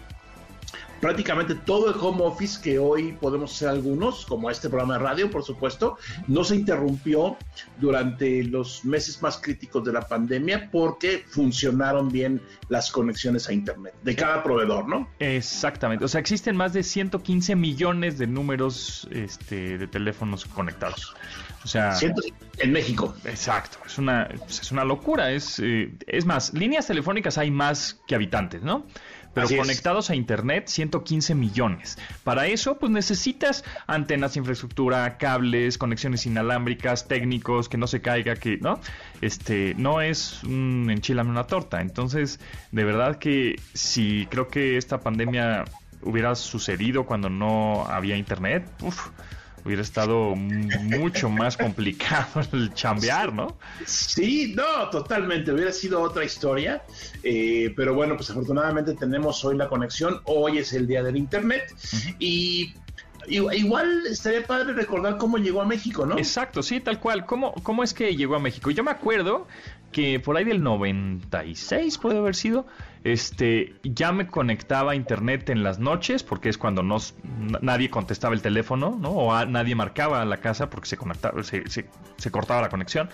[1.00, 5.32] prácticamente todo el home office que hoy podemos hacer algunos, como este programa de radio,
[5.32, 7.38] por supuesto, no se interrumpió
[7.80, 13.94] durante los meses más críticos de la pandemia porque funcionaron bien las conexiones a Internet
[14.04, 15.08] de cada proveedor, ¿no?
[15.20, 16.06] Exactamente.
[16.06, 21.16] O sea, existen más de 115 millones de números este, de teléfonos conectados.
[21.64, 21.98] O sea,
[22.60, 23.14] en México.
[23.26, 23.78] exacto.
[23.86, 25.32] Es una, pues, es una locura.
[25.32, 28.86] Es, eh, es más, líneas telefónicas hay más que habitantes, ¿no?
[29.38, 29.62] Pero Así es.
[29.62, 32.00] conectados a Internet, 115 millones.
[32.24, 38.58] Para eso, pues necesitas antenas, infraestructura, cables, conexiones inalámbricas, técnicos, que no se caiga, que,
[38.58, 38.80] ¿no?
[39.22, 41.82] Este, no es un enchilame una torta.
[41.82, 42.40] Entonces,
[42.72, 45.66] de verdad que si creo que esta pandemia
[46.02, 49.10] hubiera sucedido cuando no había Internet, uf,
[49.68, 53.58] hubiera estado mucho más complicado el chambear, ¿no?
[53.86, 56.84] Sí, no, totalmente, hubiera sido otra historia,
[57.22, 61.76] eh, pero bueno, pues afortunadamente tenemos hoy la conexión, hoy es el día del Internet
[62.18, 62.74] y,
[63.28, 66.18] y- igual estaría padre recordar cómo llegó a México, ¿no?
[66.18, 67.26] Exacto, sí, tal cual.
[67.26, 68.72] ¿Cómo, ¿Cómo es que llegó a México?
[68.72, 69.48] Yo me acuerdo
[69.92, 72.66] que por ahí del 96 puede haber sido,
[73.04, 76.98] este, ya me conectaba a internet en las noches porque es cuando no,
[77.62, 79.10] nadie contestaba el teléfono, ¿no?
[79.12, 83.10] O nadie marcaba a la casa porque se conectaba, se, se- se cortaba la conexión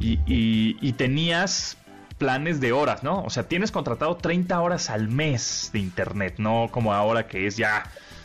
[0.00, 1.76] y, y- y tenías
[2.18, 3.22] planes de horas, ¿no?
[3.22, 7.56] O sea, tienes contratado 30 horas al mes de internet, no como ahora que es
[7.56, 7.84] ya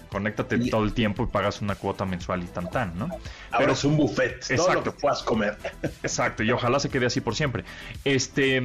[0.10, 3.10] conéctate Y- todo el tiempo y pagas una cuota mensual y tan tan, ¿no?
[3.52, 4.84] Ahora es un buffet, todo lo Exacto.
[4.84, 5.58] que puedas comer.
[6.04, 7.64] Exacto, y ojalá se quede así por siempre.
[8.04, 8.62] Este,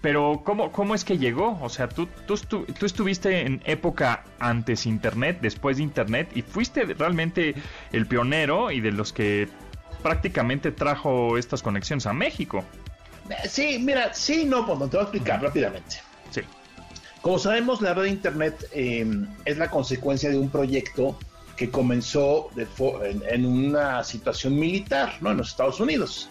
[0.00, 1.58] pero ¿cómo, cómo es que llegó?
[1.62, 7.54] O sea, tú, tú estuviste en época antes Internet, después de Internet, y fuiste realmente
[7.92, 9.48] el pionero y de los que
[10.02, 12.64] prácticamente trajo estas conexiones a México.
[13.30, 15.96] Eh, Sí, mira, sí, no, pues no te voy a explicar rápidamente.
[16.30, 16.40] Sí.
[17.22, 19.06] Como sabemos, la red de Internet eh,
[19.44, 21.18] es la consecuencia de un proyecto
[21.56, 22.66] que comenzó de
[23.08, 25.30] en, en una situación militar ¿no?
[25.30, 26.28] en los Estados Unidos.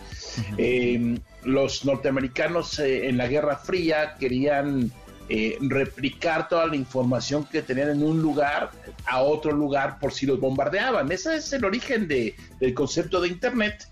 [0.57, 4.91] Eh, los norteamericanos eh, en la Guerra Fría querían
[5.29, 8.71] eh, replicar toda la información que tenían en un lugar
[9.05, 11.09] a otro lugar por si los bombardeaban.
[11.11, 13.87] Ese es el origen de, del concepto de Internet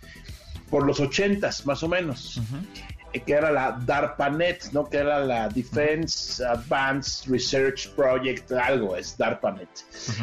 [0.70, 2.42] por los ochentas, más o menos.
[2.76, 4.90] eh, que era la DARPANET, ¿no?
[4.90, 9.70] Que era la Defense Advanced Research Project, algo es DARPANET.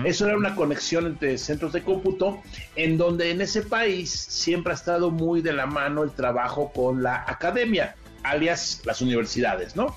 [0.05, 2.43] Eso era una conexión entre centros de cómputo,
[2.77, 7.03] en donde en ese país siempre ha estado muy de la mano el trabajo con
[7.03, 9.97] la academia, alias las universidades, ¿no?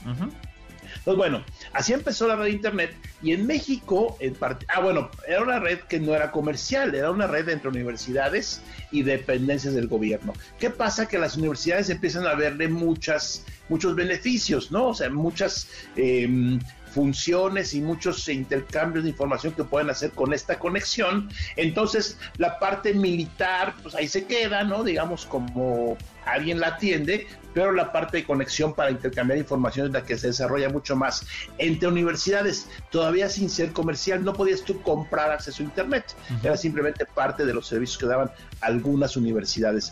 [0.97, 5.59] Entonces, bueno, así empezó la red Internet y en México, en ah, bueno, era una
[5.59, 10.33] red que no era comercial, era una red entre universidades y dependencias del gobierno.
[10.59, 11.07] ¿Qué pasa?
[11.07, 14.87] Que las universidades empiezan a verle muchas, muchos beneficios, ¿no?
[14.87, 20.59] O sea, muchas eh, funciones y muchos intercambios de información que pueden hacer con esta
[20.59, 21.29] conexión.
[21.55, 24.83] Entonces, la parte militar, pues ahí se queda, ¿no?
[24.83, 27.27] Digamos, como alguien la atiende,
[27.59, 31.25] pero la parte de conexión para intercambiar información es la que se desarrolla mucho más
[31.57, 37.05] entre universidades, todavía sin ser comercial, no podías tú comprar acceso a Internet, era simplemente
[37.05, 39.91] parte de los servicios que daban algunas universidades.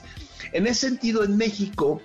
[0.53, 2.01] En ese sentido, en México,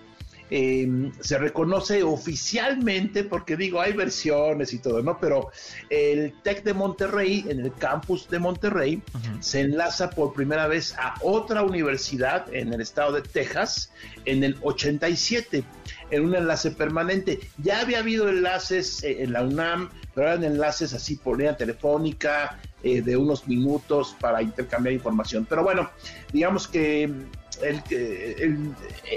[0.54, 0.86] eh,
[1.20, 5.18] se reconoce oficialmente, porque digo, hay versiones y todo, ¿no?
[5.18, 5.50] Pero
[5.88, 9.02] el TEC de Monterrey, en el campus de Monterrey,
[9.40, 13.92] se enlaza por primera vez a otra universidad en el estado de Texas
[14.26, 15.64] en el 87,
[16.10, 17.40] en un enlace permanente.
[17.56, 22.60] Ya había habido enlaces eh, en la UNAM, pero eran enlaces así por línea telefónica,
[22.82, 25.46] eh, de unos minutos para intercambiar información.
[25.48, 25.88] Pero bueno,
[26.30, 27.10] digamos que
[27.62, 28.74] el, el,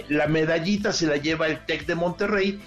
[0.09, 2.61] la medallita se la lleva el TEC de Monterrey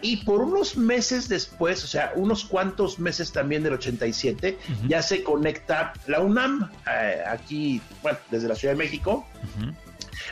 [0.00, 4.88] y por unos meses después, o sea, unos cuantos meses también del 87, uh -huh.
[4.88, 9.74] ya se conecta la UNAM, eh, aquí, bueno, desde la Ciudad de México, uh -huh.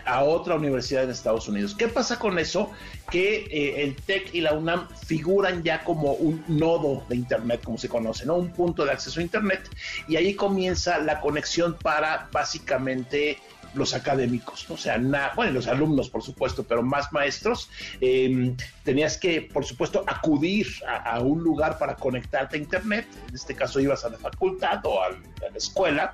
[0.04, 1.74] a otra universidad en Estados Unidos.
[1.76, 2.70] ¿Qué pasa con eso?
[3.10, 7.76] Que eh, el TEC y la UNAM figuran ya como un nodo de Internet, como
[7.76, 8.36] se conoce, ¿no?
[8.36, 9.68] Un punto de acceso a Internet,
[10.06, 13.38] y ahí comienza la conexión para básicamente
[13.76, 19.18] los académicos, o sea, na, bueno, los alumnos, por supuesto, pero más maestros, eh, tenías
[19.18, 24.04] que, por supuesto, acudir a, un lugar para conectarte a Internet, en este caso ibas
[24.04, 26.12] a la facultad o a, a la escuela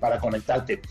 [0.00, 0.82] para conectarte.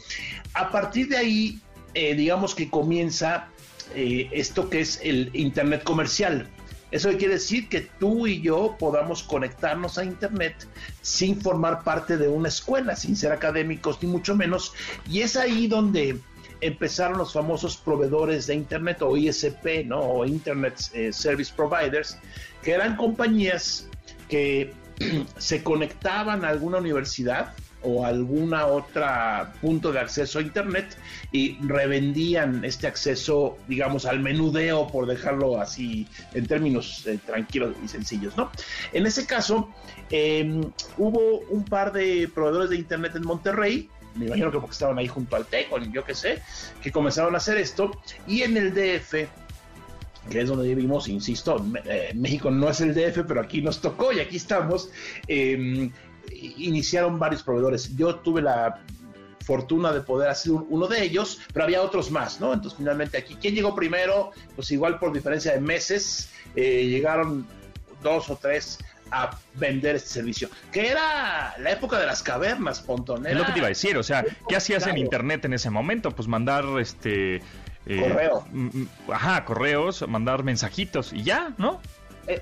[0.53, 1.59] A partir de ahí,
[1.93, 3.47] eh, digamos que comienza
[3.95, 6.47] eh, esto que es el Internet comercial.
[6.93, 10.67] Eso quiere decir que tú y yo podamos conectarnos a Internet
[11.01, 14.73] sin formar parte de una escuela, sin ser académicos ni mucho menos.
[15.09, 16.19] Y es ahí donde
[16.61, 20.01] empezaron los famosos proveedores de Internet o ISP, ¿no?
[20.01, 22.15] O Internet eh, Service Providers,
[22.61, 23.87] que eran compañías
[24.29, 24.71] que
[25.39, 30.97] se conectaban a alguna universidad o alguna otra punto de acceso a internet
[31.31, 37.87] y revendían este acceso, digamos, al menudeo, por dejarlo así en términos eh, tranquilos y
[37.87, 38.51] sencillos, ¿no?
[38.93, 39.69] En ese caso,
[40.09, 40.61] eh,
[40.97, 45.07] hubo un par de proveedores de internet en Monterrey, me imagino que porque estaban ahí
[45.07, 46.41] junto al TEC o yo qué sé,
[46.81, 47.91] que comenzaron a hacer esto,
[48.27, 49.27] y en el DF,
[50.29, 54.13] que es donde vivimos, insisto, eh, México no es el DF, pero aquí nos tocó
[54.13, 54.89] y aquí estamos,
[55.27, 55.89] eh,
[56.31, 57.95] iniciaron varios proveedores.
[57.95, 58.81] Yo tuve la
[59.43, 62.53] fortuna de poder hacer uno de ellos, pero había otros más, ¿no?
[62.53, 64.31] Entonces, finalmente aquí, ¿quién llegó primero?
[64.55, 67.45] Pues igual por diferencia de meses, eh, llegaron
[68.01, 68.79] dos o tres
[69.11, 73.27] a vender este servicio, que era la época de las cavernas, Pontón.
[73.27, 75.69] Es lo que te iba a decir, o sea, ¿qué hacías en internet en ese
[75.69, 76.11] momento?
[76.11, 77.41] Pues mandar este...
[77.85, 78.47] Eh, Correo.
[79.11, 81.81] Ajá, correos, mandar mensajitos y ya, ¿no?
[82.27, 82.41] Eh,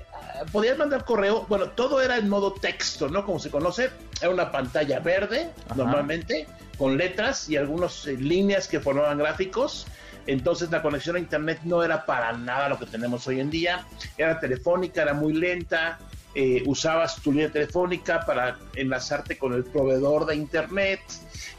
[0.52, 3.24] podías mandar correo, bueno, todo era en modo texto, ¿no?
[3.24, 3.90] Como se conoce,
[4.20, 5.74] era una pantalla verde, Ajá.
[5.74, 6.46] normalmente,
[6.78, 9.86] con letras y algunas eh, líneas que formaban gráficos.
[10.26, 13.84] Entonces la conexión a internet no era para nada lo que tenemos hoy en día.
[14.16, 15.98] Era telefónica, era muy lenta.
[16.34, 21.00] Eh, usabas tu línea telefónica para enlazarte con el proveedor de internet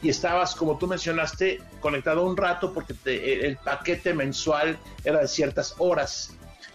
[0.02, 5.28] y estabas, como tú mencionaste, conectado un rato porque te, el paquete mensual era de
[5.28, 6.34] ciertas horas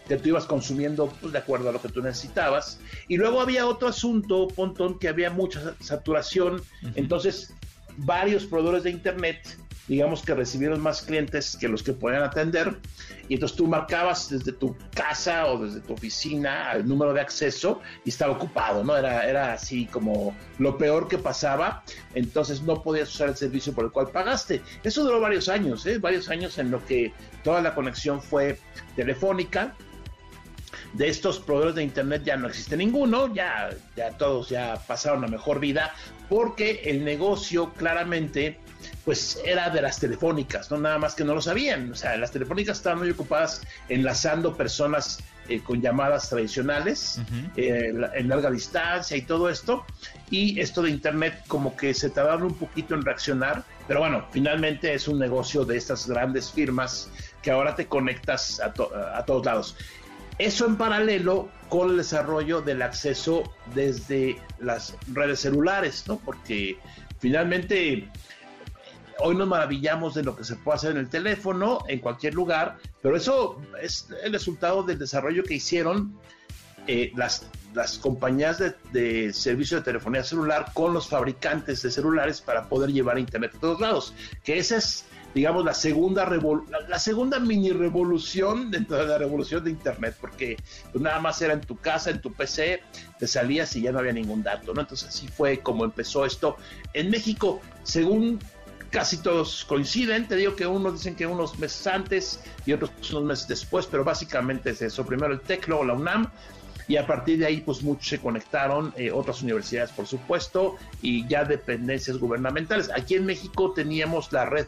[0.09, 2.79] que tú ibas consumiendo pues, de acuerdo a lo que tú necesitabas.
[3.07, 6.55] Y luego había otro asunto, Pontón, que había mucha saturación.
[6.55, 6.93] Uh -huh.
[6.95, 7.53] Entonces,
[7.95, 12.79] varios proveedores de Internet, digamos que recibieron más clientes que los que podían atender.
[13.27, 17.79] Y entonces tú marcabas desde tu casa o desde tu oficina el número de acceso
[18.03, 18.97] y estaba ocupado, ¿no?
[18.97, 21.83] Era, era así como lo peor que pasaba.
[22.15, 24.63] Entonces no podías usar el servicio por el cual pagaste.
[24.83, 25.99] Eso duró varios años, ¿eh?
[25.99, 28.59] Varios años en lo que toda la conexión fue
[28.95, 29.75] telefónica
[30.93, 35.27] de estos proveedores de internet ya no existe ninguno, ya, ya todos ya pasaron a
[35.27, 35.93] mejor vida,
[36.29, 38.59] porque el negocio claramente
[39.03, 41.91] pues era de las telefónicas, no nada más que no lo sabían.
[41.91, 47.19] O sea, las telefónicas estaban muy ocupadas enlazando personas eh, con llamadas tradicionales
[47.57, 49.83] eh, la- en larga distancia y todo esto.
[50.29, 54.93] Y esto de Internet como que se tardaron un poquito en reaccionar, pero bueno, finalmente
[54.93, 57.09] es un negocio de estas grandes firmas
[57.41, 59.75] que ahora te conectas a, to- a todos lados.
[60.39, 63.43] Eso en paralelo con el desarrollo del acceso
[63.75, 66.17] desde las redes celulares, ¿no?
[66.17, 66.79] Porque
[67.19, 68.09] finalmente
[69.19, 72.77] hoy nos maravillamos de lo que se puede hacer en el teléfono, en cualquier lugar,
[73.01, 76.17] pero eso es el resultado del desarrollo que hicieron
[76.87, 82.39] eh, las, las compañías de, de servicio de telefonía celular con los fabricantes de celulares
[82.39, 84.13] para poder llevar Internet a todos lados.
[84.43, 89.63] Que esa es, digamos, la segunda, revol- la, segunda mini revolución dentro de la revolución
[89.63, 90.57] de Internet, porque
[90.91, 92.81] pues, nada más era en tu casa, en tu PC,
[93.19, 94.81] te salías y ya no había ningún dato, ¿no?
[94.81, 96.57] Entonces así fue como empezó esto.
[96.93, 98.39] En México, según
[98.89, 103.23] casi todos coinciden, te digo que unos dicen que unos meses antes y otros unos
[103.23, 105.05] meses después, pero básicamente es eso.
[105.05, 106.31] Primero el TEC, luego la UNAM,
[106.87, 111.27] y a partir de ahí pues muchos se conectaron, eh, otras universidades por supuesto, y
[111.27, 112.89] ya dependencias gubernamentales.
[112.95, 114.65] Aquí en México teníamos la red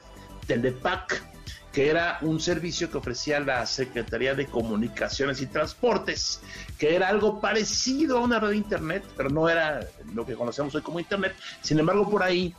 [0.48, 1.24] Telepac,
[1.72, 6.42] que era un servicio que ofrecía la Secretaría de Comunicaciones y Transportes,
[6.78, 10.76] que era algo parecido a una red de Internet, pero no era lo que conocemos
[10.76, 11.34] hoy como Internet.
[11.62, 12.54] Sin embargo, por ahí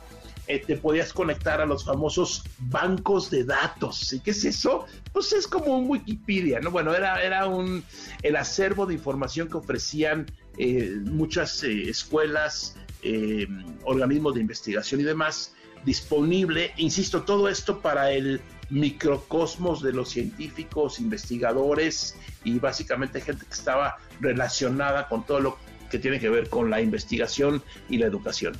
[0.47, 4.11] eh, te podías conectar a los famosos bancos de datos.
[4.13, 4.87] ¿Y qué es eso?
[5.11, 6.71] Pues es como un Wikipedia, ¿no?
[6.71, 7.83] Bueno, era, era un,
[8.23, 10.25] el acervo de información que ofrecían
[10.57, 13.47] eh, muchas eh, escuelas, eh,
[13.83, 15.53] organismos de investigación y demás,
[15.85, 23.53] disponible, insisto, todo esto para el microcosmos de los científicos, investigadores y básicamente gente que
[23.53, 25.57] estaba relacionada con todo lo
[25.91, 28.55] que tiene que ver con la investigación y la educación.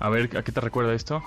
[0.00, 1.22] A ver, ¿a qué te recuerda esto?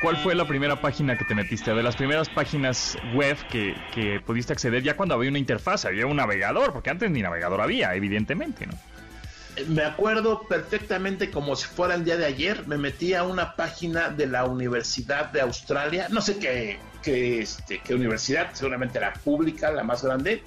[0.00, 1.74] ¿Cuál fue la primera página que te metiste?
[1.74, 6.06] De las primeras páginas web que, que pudiste acceder ya cuando había una interfaz, había
[6.06, 8.74] un navegador, porque antes ni navegador había, evidentemente, ¿no?
[9.68, 14.08] Me acuerdo perfectamente como si fuera el día de ayer, me metí a una página
[14.08, 19.84] de la Universidad de Australia, no sé qué, este, qué universidad, seguramente la pública, la
[19.84, 20.42] más grande,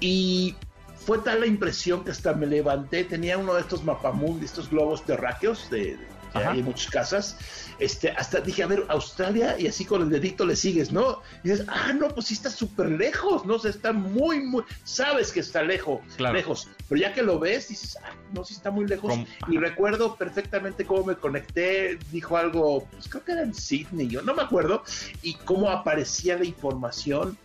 [0.00, 0.56] y
[0.96, 5.04] fue tal la impresión que hasta me levanté, tenía uno de estos mapamundi, estos globos
[5.04, 5.98] terráqueos de
[6.30, 6.50] que Ajá.
[6.52, 7.36] hay en muchas casas,
[7.78, 11.22] este, hasta dije, a ver, Australia, y así con el dedito le sigues, ¿no?
[11.42, 13.54] Y dices, ah, no, pues sí está súper lejos, ¿no?
[13.54, 16.34] O sea, está muy, muy, sabes que está lejos, Claro.
[16.34, 19.10] lejos, pero ya que lo ves, dices, ah, no, sí está muy lejos.
[19.10, 19.26] ¿Cómo?
[19.48, 24.22] Y recuerdo perfectamente cómo me conecté, dijo algo, pues creo que era en Sydney, yo
[24.22, 24.82] no me acuerdo,
[25.22, 27.38] y cómo aparecía la información,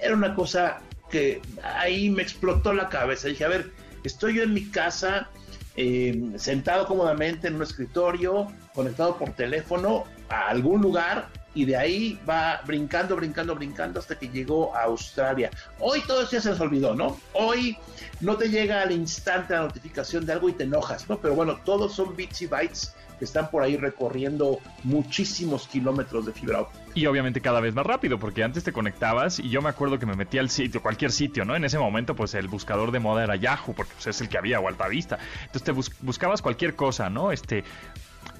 [0.00, 0.80] era una cosa
[1.10, 3.28] que ahí me explotó la cabeza.
[3.28, 3.70] Dije, a ver,
[4.02, 5.28] estoy yo en mi casa,
[5.76, 12.20] eh, sentado cómodamente en un escritorio, conectado por teléfono a algún lugar y de ahí
[12.28, 15.50] va brincando, brincando, brincando hasta que llegó a Australia.
[15.80, 17.18] Hoy todo eso ya se nos olvidó, ¿no?
[17.34, 17.76] Hoy
[18.20, 21.18] no te llega al instante la notificación de algo y te enojas, ¿no?
[21.18, 26.32] Pero bueno, todos son bits y bytes que están por ahí recorriendo muchísimos kilómetros de
[26.32, 26.84] fibra óptica.
[26.96, 30.06] Y obviamente cada vez más rápido, porque antes te conectabas y yo me acuerdo que
[30.06, 31.54] me metía al sitio, cualquier sitio, ¿no?
[31.54, 34.38] En ese momento, pues el buscador de moda era Yahoo, porque pues, es el que
[34.38, 35.20] había o Alta Vista.
[35.42, 37.30] Entonces te bus- buscabas cualquier cosa, ¿no?
[37.30, 37.62] Este,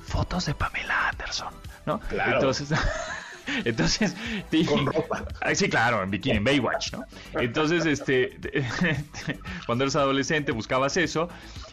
[0.04, 1.54] fotos de Pamela Anderson,
[1.86, 2.00] ¿no?
[2.00, 2.34] Claro.
[2.34, 2.70] Entonces,
[3.64, 4.14] entonces
[4.50, 5.24] te- Con ropa.
[5.40, 7.04] Ay, sí, claro, en bikini, en Baywatch, ¿no?
[7.40, 8.38] Entonces, este,
[9.66, 11.28] cuando eres adolescente buscabas eso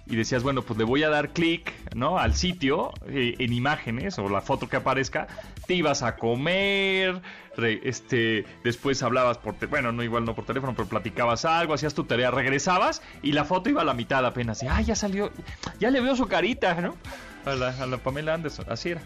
[0.05, 2.17] y decías, bueno, pues le voy a dar clic, ¿no?
[2.17, 5.27] Al sitio eh, en imágenes o la foto que aparezca,
[5.67, 7.21] te ibas a comer,
[7.55, 11.73] re- este, después hablabas por, te- bueno, no igual no por teléfono, pero platicabas algo,
[11.75, 14.63] hacías tu tarea, regresabas y la foto iba a la mitad apenas.
[14.63, 15.31] Y, ah, ya salió,
[15.79, 16.95] ya le veo su carita, ¿no?
[17.45, 19.01] A la, a la Pamela Anderson, así era.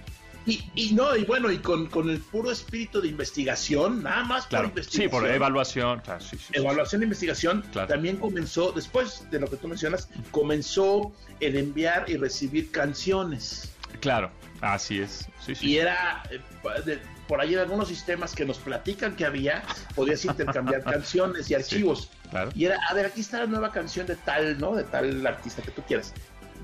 [0.46, 4.46] Y, y no, y bueno, y con, con el puro espíritu de investigación, nada más
[4.48, 5.22] Claro, por sí, investigación.
[5.22, 6.54] por evaluación, claro, sí, sí, sí.
[6.56, 7.88] evaluación de investigación Claro.
[7.88, 13.70] también comenzó, después de lo que tú mencionas, comenzó el enviar y recibir canciones.
[14.02, 14.32] Claro,
[14.62, 15.28] así es.
[15.40, 15.66] Sí, sí.
[15.72, 16.40] Y era, eh,
[16.86, 19.64] de- por ahí en algunos sistemas que nos platican que había,
[19.96, 22.10] podías intercambiar canciones y archivos.
[22.30, 22.52] claro.
[22.54, 24.76] Y era, a ver, aquí está la nueva canción de tal, ¿no?
[24.76, 26.14] De tal artista que tú quieras.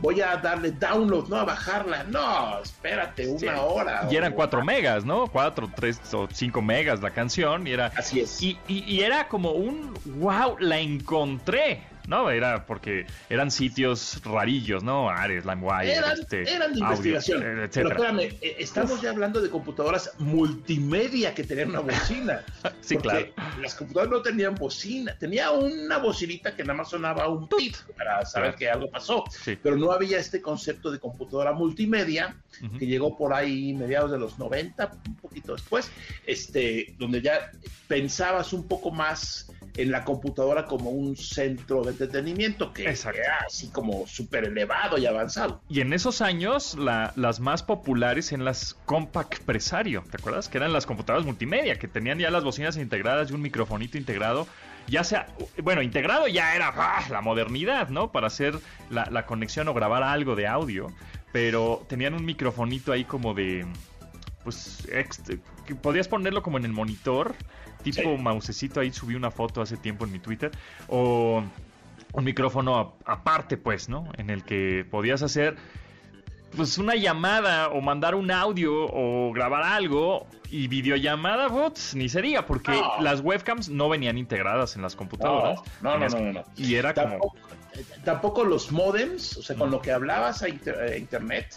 [0.02, 1.36] Voy a darle download, ¿no?
[1.38, 2.04] A bajarla.
[2.06, 3.48] No, espérate una Sí.
[3.62, 4.08] hora.
[4.10, 5.28] Y eran o- 4 megas, ¿no?
[5.28, 7.68] 4, 3 o 5 megas la canción.
[7.68, 8.42] Y era, Así es.
[8.42, 12.30] y, y- y era como un wow, la encontré, ¿no?
[12.32, 15.10] Era porque eran sitios rarillos, ¿no?
[15.10, 17.42] Ares, LimeWire, Eran, este, eran de audio, investigación.
[17.64, 22.44] eh, Pero espérame, eh, estamos ya hablando de computadoras multimedia que tenían una bocina.
[22.82, 25.16] Sí, Porque Las computadoras no tenían bocina.
[25.18, 28.58] Tenía una bocinita que nada más sonaba un pit para saber Claro.
[28.58, 29.24] que algo pasó.
[29.30, 29.58] Sí.
[29.62, 32.36] Pero no había este concepto de computadora multimedia
[32.80, 35.92] que llegó por ahí mediados de los 90, un poquito después,
[36.26, 37.52] este, donde ya
[37.88, 39.52] pensabas un poco más
[39.82, 43.20] en la computadora como un centro de entretenimiento que Exacto.
[43.20, 45.62] era así como súper elevado y avanzado.
[45.70, 50.50] Y en esos años, la- las más populares en las Compact Presario, ¿te acuerdas?
[50.50, 54.48] Que eran las computadoras multimedia, que tenían ya las bocinas integradas y un microfonito integrado.
[54.88, 55.28] Ya sea,
[55.64, 57.04] bueno, integrado ya era ¡ah!
[57.10, 58.12] la modernidad, ¿no?
[58.12, 58.56] Para hacer
[58.90, 60.88] la, la conexión o grabar algo de audio.
[61.32, 63.66] Pero tenían un microfonito ahí como de.
[64.44, 64.88] Pues,
[65.68, 67.36] que podías ponerlo como en el monitor,
[67.84, 68.22] tipo Sí.
[68.22, 68.80] mousecito.
[68.80, 70.52] Ahí subí una foto hace tiempo en mi Twitter.
[70.88, 71.44] O
[72.14, 74.08] un micrófono aparte, pues, ¿no?
[74.18, 75.56] En el que podías hacer
[76.56, 82.48] pues una llamada o mandar un audio o grabar algo y videollamada, bots, ni sería,
[82.48, 83.00] porque No.
[83.02, 85.60] las webcams no venían integradas en las computadoras.
[85.84, 86.44] No, no, no, no.
[86.58, 87.08] Y era como...
[87.10, 87.38] Tampoco,
[87.76, 91.56] eh, tampoco los modems, o sea, con lo que hablabas a, inter- a internet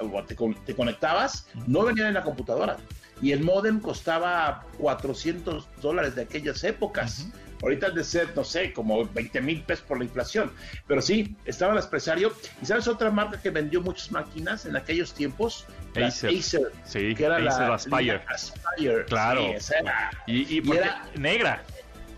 [0.00, 2.76] o te, con- te conectabas, no venían en la computadora.
[3.22, 7.28] Y el modem costaba 400 dólares de aquellas épocas.
[7.62, 10.52] Ahorita han de ser, no sé, como 20 mil pesos por la inflación.
[10.86, 12.34] Pero sí, estaba el Expresario.
[12.60, 15.64] ¿Y sabes otra marca que vendió muchas máquinas en aquellos tiempos?
[15.96, 16.30] Acer.
[16.38, 16.72] Acer.
[16.84, 18.20] Sí, que era Acer la Aspire.
[19.06, 19.40] Claro.
[19.46, 21.62] Sí, esa era, Y, y y era- negra.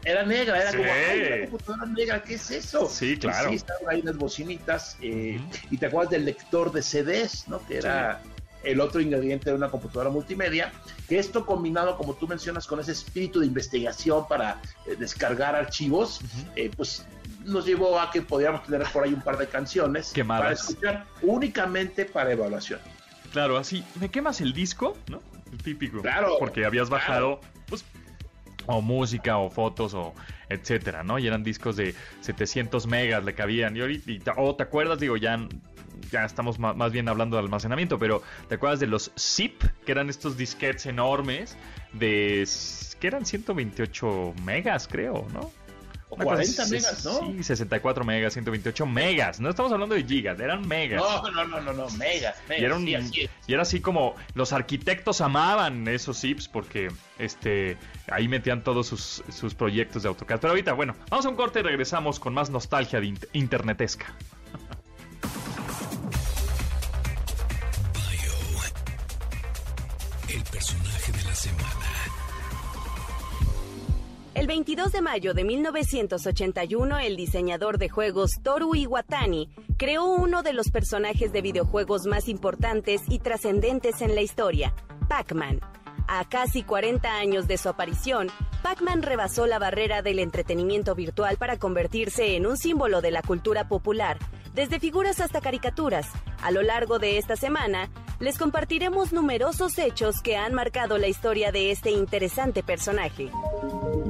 [0.05, 0.77] era negra, era Sí.
[0.79, 2.89] como, ay, computadora negra, ¿qué es eso?
[2.89, 3.51] Sí, Y claro.
[3.51, 4.97] sí, estaban ahí las bocinitas.
[5.03, 5.41] eh.
[5.71, 7.65] Y te acuerdas del lector de CDs, ¿no?
[7.67, 8.21] Que era
[8.67, 10.73] el otro ingrediente de una computadora multimedia.
[11.09, 16.21] Que esto combinado, como tú mencionas, con ese espíritu de investigación para eh, descargar archivos,
[16.57, 17.07] eh, pues
[17.45, 20.43] nos llevó a que podíamos tener por ahí un par de canciones Quemadas.
[20.43, 22.81] para escuchar únicamente para evaluación.
[23.33, 24.97] Claro, así, ¿me quemas el disco?
[25.09, 25.21] ¿No?
[25.53, 26.03] El típico.
[26.03, 27.07] Claro, Porque habías claro.
[27.07, 27.85] bajado, pues,
[28.67, 30.13] o música, o fotos, o
[30.49, 31.19] etcétera, ¿no?
[31.19, 33.77] Y eran discos de 700 megas, le cabían.
[33.77, 35.39] Y ahorita, o te acuerdas, digo, ya,
[36.11, 39.63] ya estamos más bien hablando de almacenamiento, pero ¿te acuerdas de los zip?
[39.85, 41.57] Que eran estos disquetes enormes
[41.93, 42.47] de,
[43.01, 45.51] que eran 128 megas, creo, ¿no?
[46.09, 47.19] O Una cosa 40 así, megas, ¿no?
[47.33, 49.41] Sí, 64 megas, 128 megas.
[49.41, 51.03] No estamos hablando de gigas, eran megas.
[51.03, 52.63] No, no, no, no, no, megas, megas.
[52.63, 53.31] Y era, un- sí, así es.
[53.49, 57.77] y era así como los arquitectos amaban esos zips porque este
[58.09, 60.39] ahí metían todos sus, sus proyectos de AutoCAD.
[60.39, 64.07] Pero ahorita, bueno, vamos a un corte y regresamos con más nostalgia de int- internetesca.
[74.35, 80.53] El 22 de mayo de 1981, el diseñador de juegos Toru Iwatani creó uno de
[80.53, 84.75] los personajes de videojuegos más importantes y trascendentes en la historia,
[85.09, 85.76] Pac-Man.
[86.09, 88.29] A casi 40 años de su aparición,
[88.63, 93.67] Pac-Man rebasó la barrera del entretenimiento virtual para convertirse en un símbolo de la cultura
[93.67, 94.19] popular,
[94.55, 96.07] desde figuras hasta caricaturas.
[96.43, 97.91] A lo largo de esta semana,
[98.21, 103.31] les compartiremos numerosos hechos que han marcado la historia de este interesante personaje.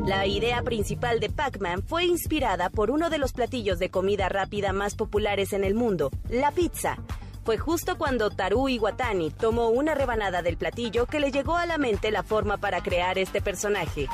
[0.07, 4.73] La idea principal de Pac-Man fue inspirada por uno de los platillos de comida rápida
[4.73, 6.99] más populares en el mundo, la pizza.
[7.47, 11.79] Fue justo cuando Taru Iwatani tomó una rebanada del platillo que le llegó a la
[11.79, 14.09] mente la forma para crear este personaje.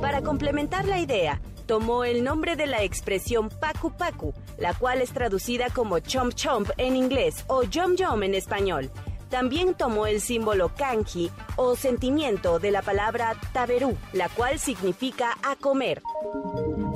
[0.00, 5.12] Para complementar la idea, tomó el nombre de la expresión Paku Paku, la cual es
[5.12, 8.90] traducida como Chomp Chomp en inglés o Yum Yum en español.
[9.30, 15.56] También tomó el símbolo kanji o sentimiento de la palabra taberú, la cual significa a
[15.56, 16.02] comer.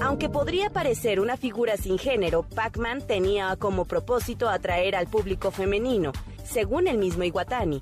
[0.01, 6.13] Aunque podría parecer una figura sin género, Pac-Man tenía como propósito atraer al público femenino,
[6.45, 7.81] según el mismo Iwatani.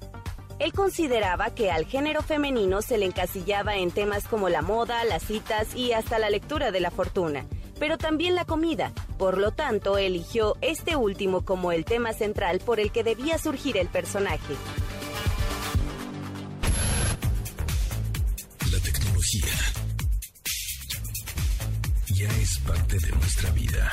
[0.62, 5.24] Él consideraba que al género femenino se le encasillaba en temas como la moda, las
[5.24, 7.44] citas y hasta la lectura de la fortuna,
[7.80, 8.92] pero también la comida.
[9.18, 13.76] Por lo tanto, eligió este último como el tema central por el que debía surgir
[13.76, 14.54] el personaje.
[18.70, 19.52] La tecnología
[22.14, 23.92] ya es parte de nuestra vida.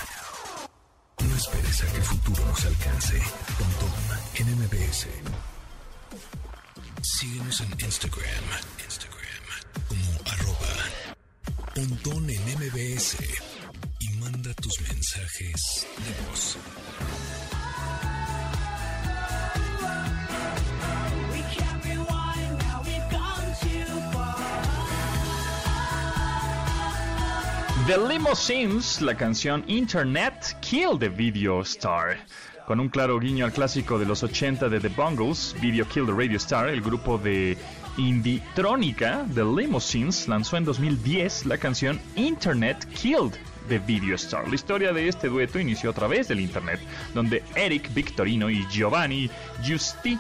[1.28, 3.20] No esperes a que el futuro nos alcance.
[3.58, 3.90] Pontón
[4.36, 5.08] en MBS.
[7.02, 8.46] Síguenos en Instagram.
[8.84, 9.20] Instagram
[9.88, 10.68] como arroba
[11.74, 13.18] Pontón en MBS.
[14.00, 16.58] Y manda tus mensajes de voz.
[27.88, 32.18] The Limousines, la canción Internet Kill the Video Star.
[32.70, 36.12] Con un claro guiño al clásico de los 80 de The Bungles, Video Kill the
[36.12, 37.58] Radio Star, el grupo de
[37.98, 43.34] indie trónica The Limousines lanzó en 2010 la canción Internet Killed
[43.70, 44.48] the Video Star.
[44.48, 46.80] La historia de este dueto inició a través del Internet,
[47.16, 49.32] donde Eric Victorino y Giovanni
[49.64, 50.20] Giusti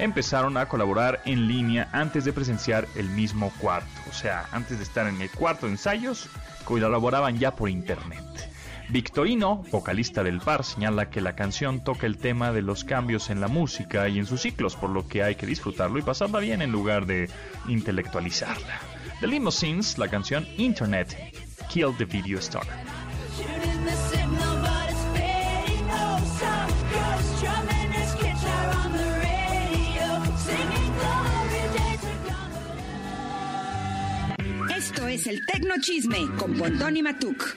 [0.00, 3.86] empezaron a colaborar en línea antes de presenciar el mismo cuarto.
[4.10, 6.28] O sea, antes de estar en el cuarto de ensayos,
[6.64, 8.55] colaboraban ya por internet.
[8.88, 13.40] Victorino, vocalista del par, señala que la canción toca el tema de los cambios en
[13.40, 16.62] la música y en sus ciclos, por lo que hay que disfrutarlo y pasarla bien
[16.62, 17.28] en lugar de
[17.66, 18.80] intelectualizarla.
[19.20, 21.16] The Limousines, la canción Internet,
[21.68, 22.66] Kill the Video Star.
[34.76, 37.56] Esto es el Tecno Chisme con Pontón y Matuk.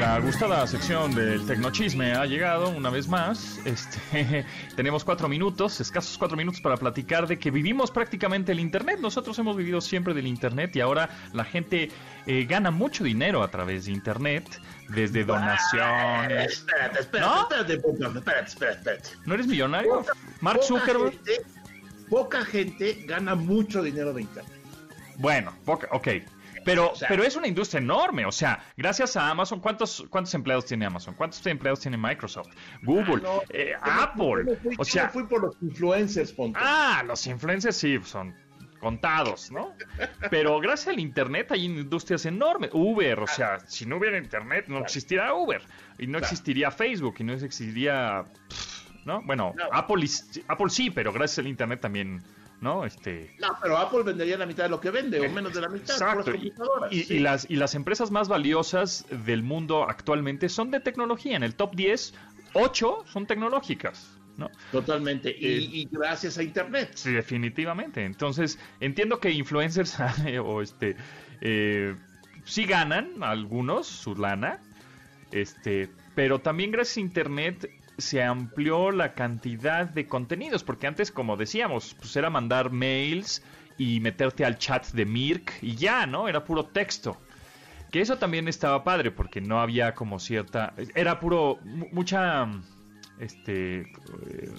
[0.00, 3.60] Nuestra gustada sección del Tecnochisme ha llegado una vez más.
[3.66, 9.00] Este, tenemos cuatro minutos, escasos cuatro minutos para platicar de que vivimos prácticamente el Internet.
[9.00, 11.90] Nosotros hemos vivido siempre del Internet y ahora la gente
[12.26, 14.48] eh, gana mucho dinero a través de Internet,
[14.88, 16.50] desde donaciones.
[16.50, 17.42] Espérate, espérate, ¿No?
[17.42, 19.08] espérate, espérate, espérate, espérate.
[19.26, 20.02] ¿No eres millonario?
[20.40, 21.12] Mark Poca Zuckerberg.
[21.12, 21.42] gente-
[22.08, 24.52] poca gente gana mucho dinero de internet.
[25.18, 26.08] Bueno, poca- ok.
[26.64, 30.34] Pero, O sea- pero es una industria enorme, o sea, gracias a Amazon, ¿cuántos, cuántos
[30.34, 31.14] empleados tiene Amazon?
[31.14, 32.48] ¿Cuántos empleados tiene Microsoft?
[32.82, 36.32] Google, Ah, no, eh, Apple, yo me fui- o sea, me fui por los influencers,
[36.32, 36.62] Pontón.
[36.64, 38.34] Ah, los influencers sí, son
[38.80, 39.74] contados, ¿no?
[40.30, 42.70] Pero gracias al Internet hay industrias enormes.
[42.72, 45.60] Uber, o sea, si no hubiera Internet no existiría Uber.
[45.98, 48.24] Y no existiría Facebook y no existiría...
[49.04, 49.22] ¿No?
[49.22, 49.64] Bueno, No.
[49.72, 50.06] Apple,
[50.48, 52.22] Apple sí, pero gracias al Internet también,
[52.60, 52.84] ¿no?
[52.84, 53.34] Este...
[53.38, 55.94] No, pero Apple vendería la mitad de lo que vende, o menos de la mitad.
[55.94, 56.24] Exacto.
[56.24, 57.14] puras Y, computadoras, y- sí.
[57.14, 61.36] y las, y las empresas más valiosas del mundo actualmente son de tecnología.
[61.36, 62.14] En el top 10,
[62.54, 64.50] 8 son tecnológicas, ¿no?
[64.72, 65.30] Totalmente.
[65.38, 66.90] Y, Eh, y gracias a internet.
[66.94, 68.04] Sí, definitivamente.
[68.04, 69.96] Entonces, entiendo que influencers
[70.44, 70.96] o este
[71.40, 71.94] eh,
[72.44, 74.58] sí ganan algunos su lana,
[75.32, 77.70] este, pero también gracias a internet
[78.00, 83.42] se amplió la cantidad de contenidos, porque antes, como decíamos, pues era mandar mails
[83.78, 86.28] y meterte al chat de Mirk y ya, ¿no?
[86.28, 87.20] Era puro texto.
[87.90, 90.74] Que eso también estaba padre, porque no había como cierta...
[90.94, 91.58] Era puro...
[91.64, 92.46] mu- mucha...
[93.18, 93.80] Este...
[93.80, 94.50] eh,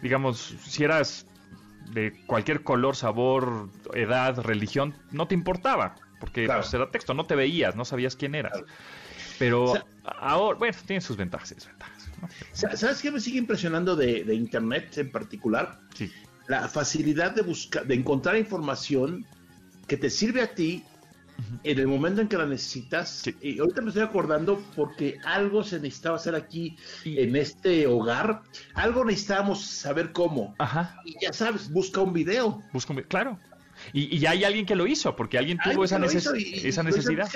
[0.00, 1.26] digamos, si eras
[1.92, 6.60] de cualquier color, sabor, edad, religión, no te importaba, porque Claro.
[6.62, 8.52] pues, era texto, no te veías, no sabías quién eras.
[8.52, 8.66] Claro.
[9.38, 9.84] Pero O sea-
[10.20, 11.91] ahora, bueno, tiene sus ventajas y desventajas.
[12.52, 15.80] ¿Sabes qué me sigue impresionando de, de internet en particular?
[15.94, 16.10] Sí.
[16.48, 19.24] La facilidad de buscar, de encontrar información
[19.86, 20.84] que te sirve a ti
[21.64, 23.08] en el momento en que la necesitas.
[23.24, 23.34] Sí.
[23.40, 28.42] Y ahorita me estoy acordando porque algo se necesitaba hacer aquí en este hogar.
[28.74, 30.54] Algo necesitábamos saber cómo.
[30.58, 32.62] Ajá, Y ya sabes, busca un video.
[32.72, 33.38] busco un- claro.
[33.92, 36.30] Y, y ya hay alguien que lo hizo, porque alguien tuvo esa, neces-
[36.84, 37.28] necesidad.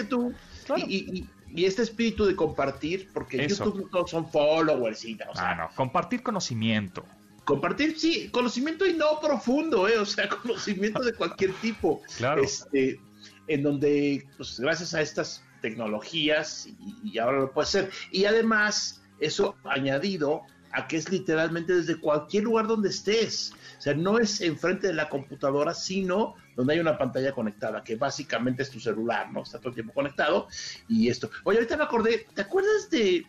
[0.66, 0.82] Claro.
[0.87, 3.65] Y, y- y este espíritu de compartir, porque Eso.
[3.65, 7.05] YouTube no todos son followers y o sea, Ah, no, compartir conocimiento.
[7.45, 9.99] compartir, sí, conocimiento y no profundo, ¿eh?
[9.99, 12.03] o sea, conocimiento de cualquier tipo.
[12.19, 12.43] Claro.
[12.43, 13.01] Este,
[13.49, 16.77] en donde, pues, gracias a estas tecnologías, y,
[17.13, 17.91] y ahora lo puede hacer.
[18.13, 20.43] Y además, eso añadido
[20.73, 23.53] a que es literalmente desde cualquier lugar donde estés.
[23.79, 27.97] O sea, no es enfrente de la computadora, sino donde hay una pantalla conectada, que
[27.97, 29.43] básicamente es tu celular, ¿no?
[29.43, 30.49] Está todo el tiempo conectado
[30.89, 31.31] y esto.
[31.45, 33.27] Oye, ahorita me acordé, ¿te acuerdas de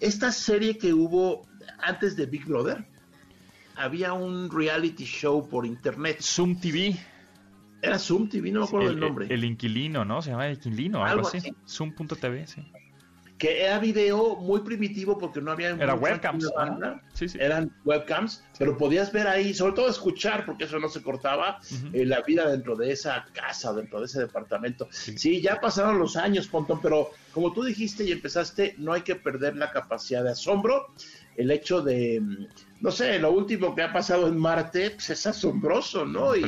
[0.00, 1.46] esta serie que hubo
[1.78, 2.86] antes de Big Brother?
[3.74, 6.18] Había un reality show por internet.
[6.20, 6.96] Zoom TV.
[7.82, 9.26] Era Zoom TV, no me acuerdo el, del nombre.
[9.28, 10.22] el inquilino, ¿no?
[10.22, 11.38] Se llama el inquilino, algo, Algo así.
[11.38, 11.54] así.
[11.66, 12.62] Zoom.tv, sí.
[13.42, 16.90] Que era video muy primitivo porque no había Era webcams, banda.
[16.90, 17.02] ajá.
[17.12, 17.38] Sí, sí.
[17.40, 21.58] eran webcams pero podías ver ahí sobre todo escuchar porque eso no se cortaba
[21.92, 25.40] eh, la vida dentro de esa casa dentro de ese departamento sí.
[25.40, 29.56] ya pasaron los años Pontón pero como tú dijiste y empezaste no hay que perder
[29.56, 30.92] la capacidad de asombro
[31.36, 32.22] el hecho de
[32.82, 36.40] no sé lo último que ha pasado en Marte pues es asombroso no y,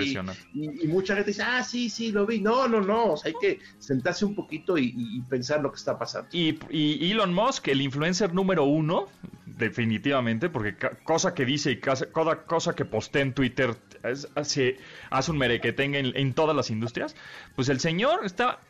[0.53, 3.31] y, y mucha gente dice ah sí sí lo vi no no no o sea,
[3.31, 6.29] hay que sentarse un poquito y, y- pensar lo que está pasando.
[6.33, 6.59] Y,
[7.11, 9.07] Elon Musk, el influencer número uno,
[9.47, 14.79] definitivamente, porque cosa que dice y cada cosa que postea en Twitter es- hace,
[15.11, 17.15] hace un merequetengue en, en todas las industrias,
[17.57, 18.61] pues el señor está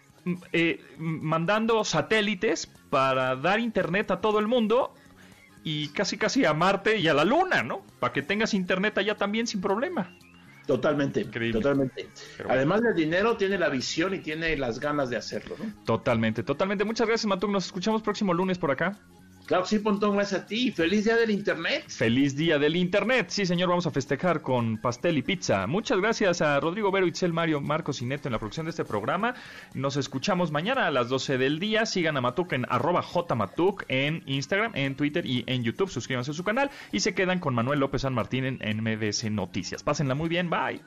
[0.53, 4.95] eh, mandando satélites para dar internet a todo el mundo
[5.65, 7.83] y casi casi a Marte y a la Luna, ¿no?
[7.99, 10.15] Para que tengas internet allá también sin problema.
[10.67, 11.61] Totalmente, Increíble.
[11.61, 12.09] totalmente.
[12.37, 12.55] Pero bueno.
[12.59, 15.85] Además del dinero, tiene la visión y tiene las ganas de hacerlo, ¿no?
[15.85, 16.85] Totalmente, totalmente.
[16.85, 17.51] Muchas gracias, Matuk.
[17.51, 18.99] Nos escuchamos próximo lunes por acá.
[19.47, 20.73] Claro que sí, Pontón, gracias a ti.
[20.73, 21.85] Feliz día del Internet.
[21.89, 23.27] Feliz día del Internet.
[23.29, 25.67] Sí, señor, vamos a festejar con pastel y pizza.
[25.67, 28.87] Muchas gracias a Rodrigo Vero, Itzel, Mario, Marcos y Neto en la producción de este
[28.87, 29.35] programa.
[29.75, 31.85] Nos escuchamos mañana a las 12 del día.
[31.85, 35.91] Sigan a Matuk en arroba jmatuk en Instagram, en Twitter y en YouTube.
[35.91, 39.83] Suscríbanse a su canal y se quedan con Manuel López San Martín en MBS Noticias.
[39.83, 40.49] Pásenla muy bien.
[40.49, 40.81] Bye.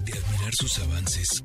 [0.00, 1.44] De admirar sus avances,